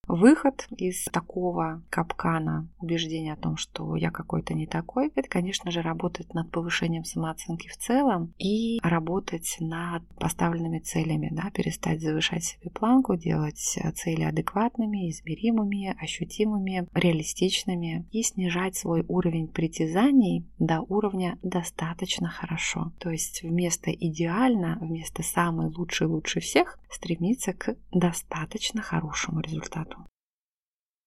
Выход 0.07 0.67
из 0.77 1.05
такого 1.05 1.81
капкана 1.89 2.67
убеждения 2.79 3.33
о 3.33 3.37
том, 3.37 3.57
что 3.57 3.95
я 3.95 4.11
какой-то 4.11 4.53
не 4.53 4.67
такой, 4.67 5.11
это, 5.15 5.27
конечно 5.27 5.71
же, 5.71 5.81
работать 5.81 6.33
над 6.33 6.51
повышением 6.51 7.03
самооценки 7.03 7.67
в 7.67 7.77
целом 7.77 8.33
и 8.37 8.79
работать 8.83 9.57
над 9.59 10.03
поставленными 10.19 10.79
целями, 10.79 11.29
да, 11.31 11.49
перестать 11.51 12.01
завышать 12.01 12.43
себе 12.43 12.69
планку, 12.69 13.15
делать 13.15 13.57
цели 13.95 14.23
адекватными, 14.23 15.09
измеримыми, 15.09 15.95
ощутимыми, 16.01 16.87
реалистичными 16.93 18.05
и 18.11 18.21
снижать 18.23 18.75
свой 18.75 19.03
уровень 19.07 19.47
притязаний 19.47 20.45
до 20.59 20.81
уровня 20.81 21.37
достаточно 21.41 22.29
хорошо. 22.29 22.91
То 22.99 23.09
есть 23.09 23.41
вместо 23.43 23.91
идеально, 23.91 24.77
вместо 24.81 25.23
самый 25.23 25.67
лучший 25.73 26.07
лучше 26.07 26.39
всех, 26.39 26.79
стремиться 26.89 27.53
к 27.53 27.75
достаточно 27.91 28.81
хорошему 28.81 29.41
результату. 29.41 29.94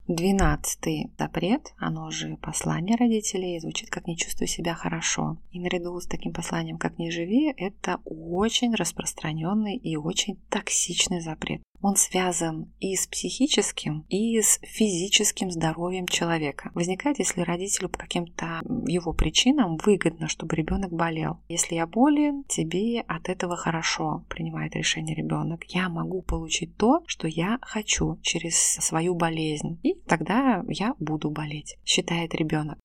Двенадцатый 0.09 1.11
запрет, 1.19 1.75
оно 1.77 2.11
же 2.11 2.39
послание 2.39 2.97
родителей, 2.97 3.61
звучит 3.61 3.91
как 3.91 4.07
«не 4.07 4.17
чувствуй 4.17 4.47
себя 4.47 4.73
хорошо». 4.73 5.37
И 5.53 5.61
наряду 5.61 6.01
с 6.01 6.07
таким 6.07 6.33
посланием 6.33 6.79
«как 6.79 6.97
не 6.97 7.11
живи» 7.11 7.53
это 7.55 8.01
очень 8.07 8.75
распространенный 8.75 9.77
и 9.77 9.97
очень 9.97 10.39
токсичный 10.49 11.21
запрет. 11.21 11.61
Он 11.81 11.95
связан 11.95 12.73
и 12.81 12.97
с 12.97 13.07
психическим, 13.07 14.05
и 14.09 14.41
с 14.41 14.59
физическим 14.63 15.51
здоровьем 15.51 16.07
человека. 16.07 16.71
Возникает, 16.75 17.19
если 17.21 17.43
родителю 17.43 17.89
по 17.89 17.99
каким-то 17.99 18.61
его 18.87 19.13
причинам 19.13 19.77
выгодно, 19.77 20.29
чтобы 20.29 20.57
ребенок 20.57 20.93
болел. 20.93 21.39
Если 21.49 21.77
я 21.77 21.87
болен, 21.87 22.45
тебе 22.49 23.01
от 23.03 23.29
этого 23.29 23.57
хорошо, 23.57 24.25
принимает 24.29 24.75
решение 24.75 25.15
ребенок. 25.15 25.65
Я 25.65 25.89
могу 25.89 26.23
получить 26.23 26.77
то, 26.77 27.03
что 27.07 27.29
я 27.29 27.59
хочу 27.63 28.19
через 28.23 28.57
свою 28.59 29.15
болезнь. 29.15 29.79
И 29.83 29.95
тогда 29.95 30.65
я 30.69 30.95
буду 30.99 31.31
болеть, 31.31 31.79
считает 31.85 32.35
ребенок. 32.35 32.79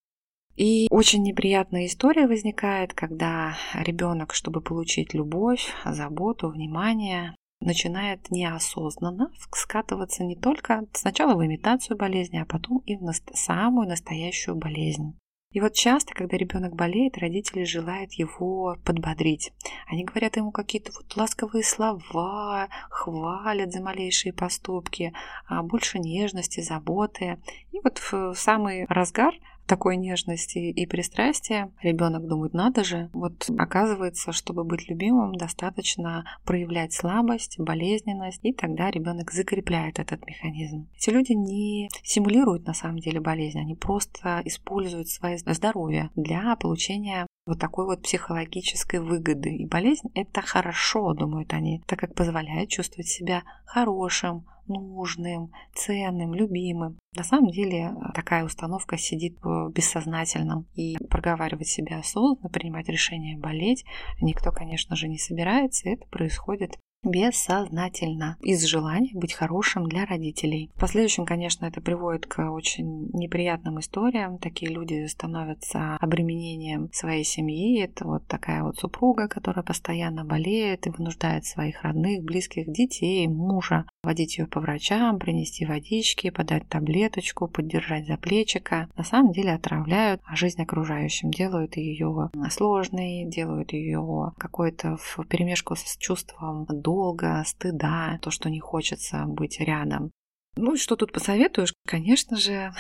И 0.56 0.88
очень 0.91 1.23
неприятная 1.23 1.88
история 1.88 2.27
возникает, 2.27 2.93
когда 2.93 3.56
ребенок, 3.73 4.36
чтобы 4.36 4.62
получить 4.62 5.15
любовь, 5.15 5.73
заботу, 5.84 6.49
внимание, 6.49 7.36
начинает 7.65 8.30
неосознанно 8.32 9.32
скатываться 9.52 10.23
не 10.23 10.36
только 10.36 10.86
сначала 10.93 11.36
в 11.36 11.45
имитацию 11.45 11.97
болезни, 11.97 12.38
а 12.38 12.45
потом 12.45 12.80
и 12.86 12.95
в 12.95 13.02
наст- 13.02 13.32
самую 13.34 13.88
настоящую 13.88 14.56
болезнь. 14.56 15.17
И 15.54 15.62
вот 15.62 15.73
часто, 15.73 16.15
когда 16.15 16.36
ребенок 16.36 16.76
болеет, 16.76 17.19
родители 17.19 17.63
желают 17.63 18.13
его 18.13 18.76
подбодрить. 18.84 19.54
Они 19.88 20.04
говорят 20.04 20.36
ему 20.36 20.52
какие-то 20.52 20.91
вот 20.95 21.15
ласковые 21.15 21.63
слова, 21.63 22.69
хвалят 22.89 23.71
за 23.71 23.80
малейшие 23.80 24.34
поступки, 24.34 25.13
а 25.47 25.62
больше 25.62 25.99
нежности, 25.99 26.62
заботы. 26.62 27.38
И 27.71 27.80
вот 27.84 27.99
в 27.99 28.34
самый 28.34 28.86
разгар 28.89 29.36
такой 29.65 29.97
нежности 29.97 30.58
и 30.58 30.86
пристрастия, 30.86 31.71
ребенок 31.82 32.28
думает, 32.28 32.54
надо 32.54 32.84
же, 32.84 33.10
вот 33.13 33.49
оказывается, 33.58 34.32
чтобы 34.32 34.63
быть 34.63 34.89
любимым, 34.89 35.36
достаточно 35.36 36.26
проявлять 36.45 36.93
слабость, 36.93 37.60
болезненность, 37.60 38.39
и 38.43 38.54
тогда 38.54 38.91
ребенок 38.91 39.32
закрепляет 39.32 39.99
этот 39.99 40.26
механизм. 40.26 40.88
Эти 40.95 41.10
люди 41.10 41.34
не 41.34 41.89
симулируют 42.04 42.65
на 42.65 42.73
самом 42.73 42.99
деле 42.99 43.19
болезнь, 43.19 43.60
они 43.60 43.76
просто 43.76 44.41
используют 44.45 45.10
свое 45.10 45.38
здоровье 45.38 46.10
для 46.15 46.56
получения 46.56 47.28
вот 47.45 47.60
такой 47.60 47.86
вот 47.86 48.04
психологической 48.04 48.99
выгоды. 48.99 49.54
И 49.56 49.65
болезнь– 49.65 50.10
это 50.15 50.41
хорошо, 50.41 51.13
думают 51.13 51.54
они, 51.54 51.84
так 51.88 51.99
как 51.99 52.15
позволяет 52.15 52.69
чувствовать 52.69 53.08
себя 53.08 53.43
хорошим, 53.65 54.45
нужным, 54.67 55.52
ценным, 55.73 56.34
любимым. 56.34 56.97
На 57.15 57.23
самом 57.23 57.49
деле 57.52 57.91
э, 57.91 58.13
такая 58.13 58.43
установка 58.43 58.97
сидит 58.97 59.38
в 59.41 59.71
бессознательном. 59.71 60.67
И 60.76 60.97
проговаривать 61.10 61.67
себя 61.67 61.99
осознанно, 61.99 62.49
принимать 62.49 62.88
решение 62.89 63.38
болеть 63.38 63.86
никто, 64.21 64.52
конечно 64.52 64.95
же, 64.95 65.08
не 65.08 65.17
собирается. 65.17 65.89
Это 65.89 66.08
происходит 66.08 66.78
бессознательно 67.03 68.37
из 68.41 68.63
желания 68.65 69.11
быть 69.13 69.33
хорошим 69.33 69.87
для 69.87 70.05
родителей. 70.05 70.71
В 70.75 70.79
последующем, 70.79 71.25
конечно, 71.25 71.65
это 71.65 71.81
приводит 71.81 72.25
к 72.25 72.49
очень 72.49 73.09
неприятным 73.13 73.79
историям. 73.79 74.37
Такие 74.37 74.71
люди 74.71 75.05
становятся 75.07 75.97
обременением 75.99 76.89
своей 76.91 77.23
семьи. 77.23 77.81
Это 77.81 78.05
вот 78.05 78.25
такая 78.27 78.63
вот 78.63 78.77
супруга, 78.77 79.27
которая 79.27 79.63
постоянно 79.63 80.25
болеет 80.25 80.87
и 80.87 80.89
вынуждает 80.89 81.45
своих 81.45 81.81
родных, 81.83 82.23
близких, 82.23 82.71
детей, 82.71 83.27
мужа 83.27 83.85
водить 84.03 84.37
ее 84.37 84.47
по 84.47 84.59
врачам, 84.59 85.17
принести 85.17 85.65
водички, 85.65 86.29
подать 86.29 86.67
таблеточку, 86.67 87.47
поддержать 87.47 88.05
за 88.05 88.17
плечика. 88.17 88.89
На 88.97 89.03
самом 89.03 89.31
деле 89.31 89.53
отравляют 89.53 90.21
жизнь 90.33 90.61
окружающим, 90.61 91.31
делают 91.31 91.77
ее 91.77 92.29
сложной, 92.49 93.25
делают 93.25 93.73
ее 93.73 94.33
какой-то 94.37 94.97
в 94.97 95.25
перемешку 95.27 95.75
с 95.75 95.97
чувством 95.97 96.65
долга, 96.93 97.43
стыда, 97.45 98.19
то, 98.21 98.29
что 98.32 98.49
не 98.49 98.60
хочется 98.60 99.25
быть 99.25 99.60
рядом. 99.60 100.12
Ну 100.56 100.75
и 100.75 100.77
что 100.77 100.95
тут 100.95 101.12
посоветуешь? 101.12 101.73
Конечно 101.88 102.38
же, 102.38 102.73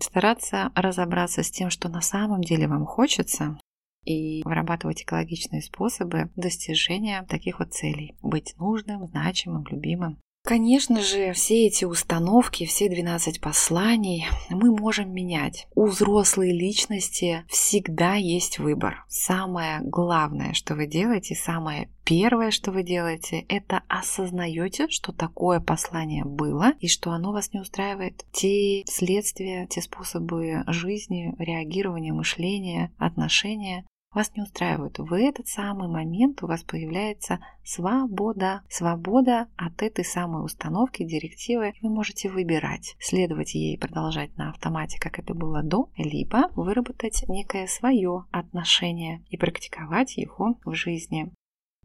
стараться 0.00 0.72
разобраться 0.74 1.42
с 1.42 1.50
тем, 1.50 1.68
что 1.68 1.88
на 1.88 2.00
самом 2.00 2.40
деле 2.40 2.66
вам 2.66 2.86
хочется, 2.86 3.58
и 4.04 4.42
вырабатывать 4.44 5.02
экологичные 5.02 5.60
способы 5.60 6.30
достижения 6.34 7.26
таких 7.28 7.58
вот 7.58 7.74
целей. 7.74 8.16
Быть 8.22 8.54
нужным, 8.56 9.06
значимым, 9.06 9.66
любимым. 9.70 10.18
Конечно 10.48 11.02
же, 11.02 11.34
все 11.34 11.66
эти 11.66 11.84
установки, 11.84 12.64
все 12.64 12.88
12 12.88 13.38
посланий 13.38 14.26
мы 14.48 14.74
можем 14.74 15.12
менять. 15.12 15.66
У 15.74 15.84
взрослой 15.84 16.52
личности 16.52 17.44
всегда 17.48 18.14
есть 18.14 18.58
выбор. 18.58 19.04
Самое 19.08 19.80
главное, 19.82 20.54
что 20.54 20.74
вы 20.74 20.86
делаете, 20.86 21.34
самое 21.34 21.90
первое, 22.02 22.50
что 22.50 22.72
вы 22.72 22.82
делаете, 22.82 23.44
это 23.50 23.82
осознаете, 23.88 24.88
что 24.88 25.12
такое 25.12 25.60
послание 25.60 26.24
было 26.24 26.72
и 26.80 26.88
что 26.88 27.10
оно 27.10 27.32
вас 27.32 27.52
не 27.52 27.60
устраивает. 27.60 28.24
Те 28.32 28.84
следствия, 28.86 29.66
те 29.66 29.82
способы 29.82 30.64
жизни, 30.68 31.34
реагирования, 31.38 32.14
мышления, 32.14 32.90
отношения 32.96 33.84
вас 34.12 34.34
не 34.34 34.42
устраивают. 34.42 34.98
В 34.98 35.12
этот 35.12 35.48
самый 35.48 35.88
момент 35.88 36.42
у 36.42 36.46
вас 36.46 36.62
появляется 36.62 37.40
свобода. 37.64 38.62
Свобода 38.68 39.48
от 39.56 39.82
этой 39.82 40.04
самой 40.04 40.44
установки, 40.44 41.04
директивы. 41.04 41.74
Вы 41.82 41.90
можете 41.90 42.30
выбирать, 42.30 42.96
следовать 42.98 43.54
ей 43.54 43.78
продолжать 43.78 44.36
на 44.36 44.50
автомате, 44.50 44.98
как 44.98 45.18
это 45.18 45.34
было 45.34 45.62
до, 45.62 45.90
либо 45.96 46.50
выработать 46.54 47.24
некое 47.28 47.66
свое 47.66 48.24
отношение 48.30 49.24
и 49.30 49.36
практиковать 49.36 50.16
его 50.16 50.58
в 50.64 50.74
жизни. 50.74 51.30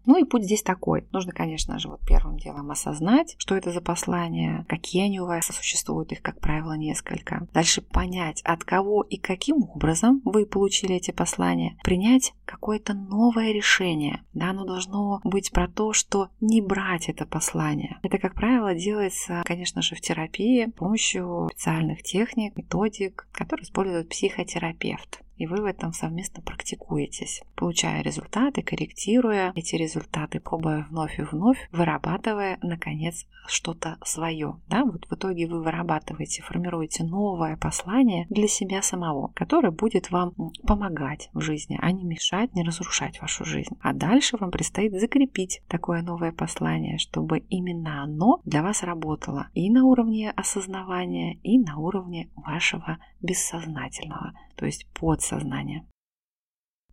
Ну 0.06 0.18
и 0.18 0.26
путь 0.26 0.44
здесь 0.44 0.64
такой. 0.64 1.06
Нужно, 1.12 1.32
конечно 1.32 1.80
же, 1.80 1.90
вот 1.90 2.02
первым 2.06 2.38
делом 2.38 2.72
осознать, 2.72 3.36
что 3.38 3.56
это 3.56 3.72
за 3.72 3.82
послания, 3.82 4.66
какие 4.68 5.06
они 5.06 5.20
у 5.20 5.26
вас 5.26 5.46
существуют, 5.46 6.12
их, 6.12 6.22
как 6.22 6.40
правило, 6.40 6.74
несколько. 6.74 7.48
Дальше 7.54 7.82
понять, 7.82 8.42
от 8.44 8.64
кого 8.64 9.04
и 9.04 9.18
каким 9.18 9.64
образом 9.64 10.22
вы 10.26 10.46
получили 10.46 10.96
эти 10.96 11.12
послания. 11.12 11.78
Принять 11.84 12.34
какое-то 12.46 12.94
новое 12.94 13.52
решение. 13.52 14.24
Да, 14.34 14.50
оно 14.50 14.66
должно 14.66 15.22
быть 15.24 15.52
про 15.52 15.68
то, 15.68 15.94
что 15.94 16.30
не 16.42 16.62
брать 16.62 17.10
это 17.10 17.26
послание. 17.26 18.00
Это, 18.04 18.18
как 18.18 18.36
правило, 18.36 18.76
делается, 18.76 19.42
конечно 19.46 19.82
же, 19.82 19.96
в 19.96 20.02
терапии 20.02 20.68
с 20.68 20.74
помощью 20.74 21.50
специальных 21.52 22.04
техник, 22.04 22.56
методик, 22.58 23.28
которые 23.32 23.64
использует 23.64 24.10
психотерапевт 24.10 25.24
и 25.38 25.48
вы 25.48 25.62
в 25.62 25.66
этом 25.66 25.94
совместно 25.94 26.42
практикуетесь, 26.42 27.42
получая 27.56 28.02
результаты, 28.02 28.62
корректируя 28.62 29.52
эти 29.56 29.76
результаты, 29.76 30.40
пробуя 30.40 30.86
вновь 30.90 31.20
и 31.20 31.24
вновь, 31.24 31.70
вырабатывая, 31.72 32.58
наконец, 32.62 33.26
что-то 33.48 33.98
свое. 34.06 34.60
Да? 34.68 34.86
Вот 34.86 35.06
в 35.10 35.14
итоге 35.14 35.48
вы 35.48 35.62
вырабатываете, 35.62 36.42
формируете 36.44 37.04
новое 37.04 37.58
послание 37.58 38.26
для 38.30 38.48
себя 38.48 38.82
самого, 38.82 39.30
которое 39.34 39.72
будет 39.72 40.12
вам 40.12 40.34
помогать 40.66 41.30
в 41.34 41.42
жизни, 41.42 41.78
а 41.82 41.92
не 41.92 42.04
мешать, 42.04 42.54
не 42.56 42.64
разрушать 42.64 43.20
вашу 43.22 43.46
жизнь. 43.46 43.76
А 43.82 43.94
дальше 43.94 44.38
вам 44.38 44.52
предстоит 44.52 44.94
закрепить 44.94 45.62
такое 45.68 46.02
новое 46.02 46.32
послание, 46.32 46.98
чтобы 46.98 47.40
именно 47.50 48.04
оно 48.04 48.42
для 48.46 48.64
вас 48.64 48.84
работало 48.84 49.48
и 49.54 49.70
на 49.70 49.84
уровне 49.86 50.32
осознавания, 50.32 51.36
и 51.44 51.60
на 51.60 51.78
уровне 51.78 52.30
вашего 52.36 52.98
бессознательного, 53.22 54.34
то 54.56 54.66
есть 54.66 54.86
подсознания. 55.24 55.88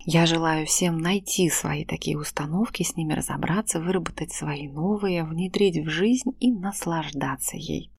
Я 0.06 0.24
желаю 0.24 0.66
всем 0.66 0.96
найти 0.98 1.50
свои 1.50 1.84
такие 1.84 2.16
установки, 2.16 2.82
с 2.82 2.96
ними 2.96 3.12
разобраться, 3.12 3.80
выработать 3.80 4.32
свои 4.32 4.66
новые, 4.66 5.24
внедрить 5.24 5.84
в 5.84 5.90
жизнь 5.90 6.30
и 6.40 6.50
наслаждаться 6.52 7.56
ей. 7.56 7.92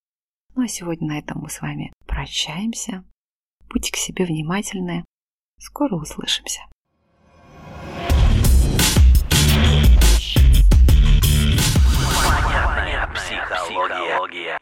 Ну 0.56 0.64
а 0.64 0.68
сегодня 0.68 1.08
на 1.08 1.18
этом 1.18 1.40
мы 1.42 1.48
с 1.48 1.60
вами 1.60 1.92
прощаемся. 2.06 3.04
Будьте 3.70 3.92
к 3.92 3.96
себе 3.96 4.24
внимательны. 4.24 5.04
Скоро 5.58 5.94
услышимся. 5.94 6.60
Психология. 13.14 14.58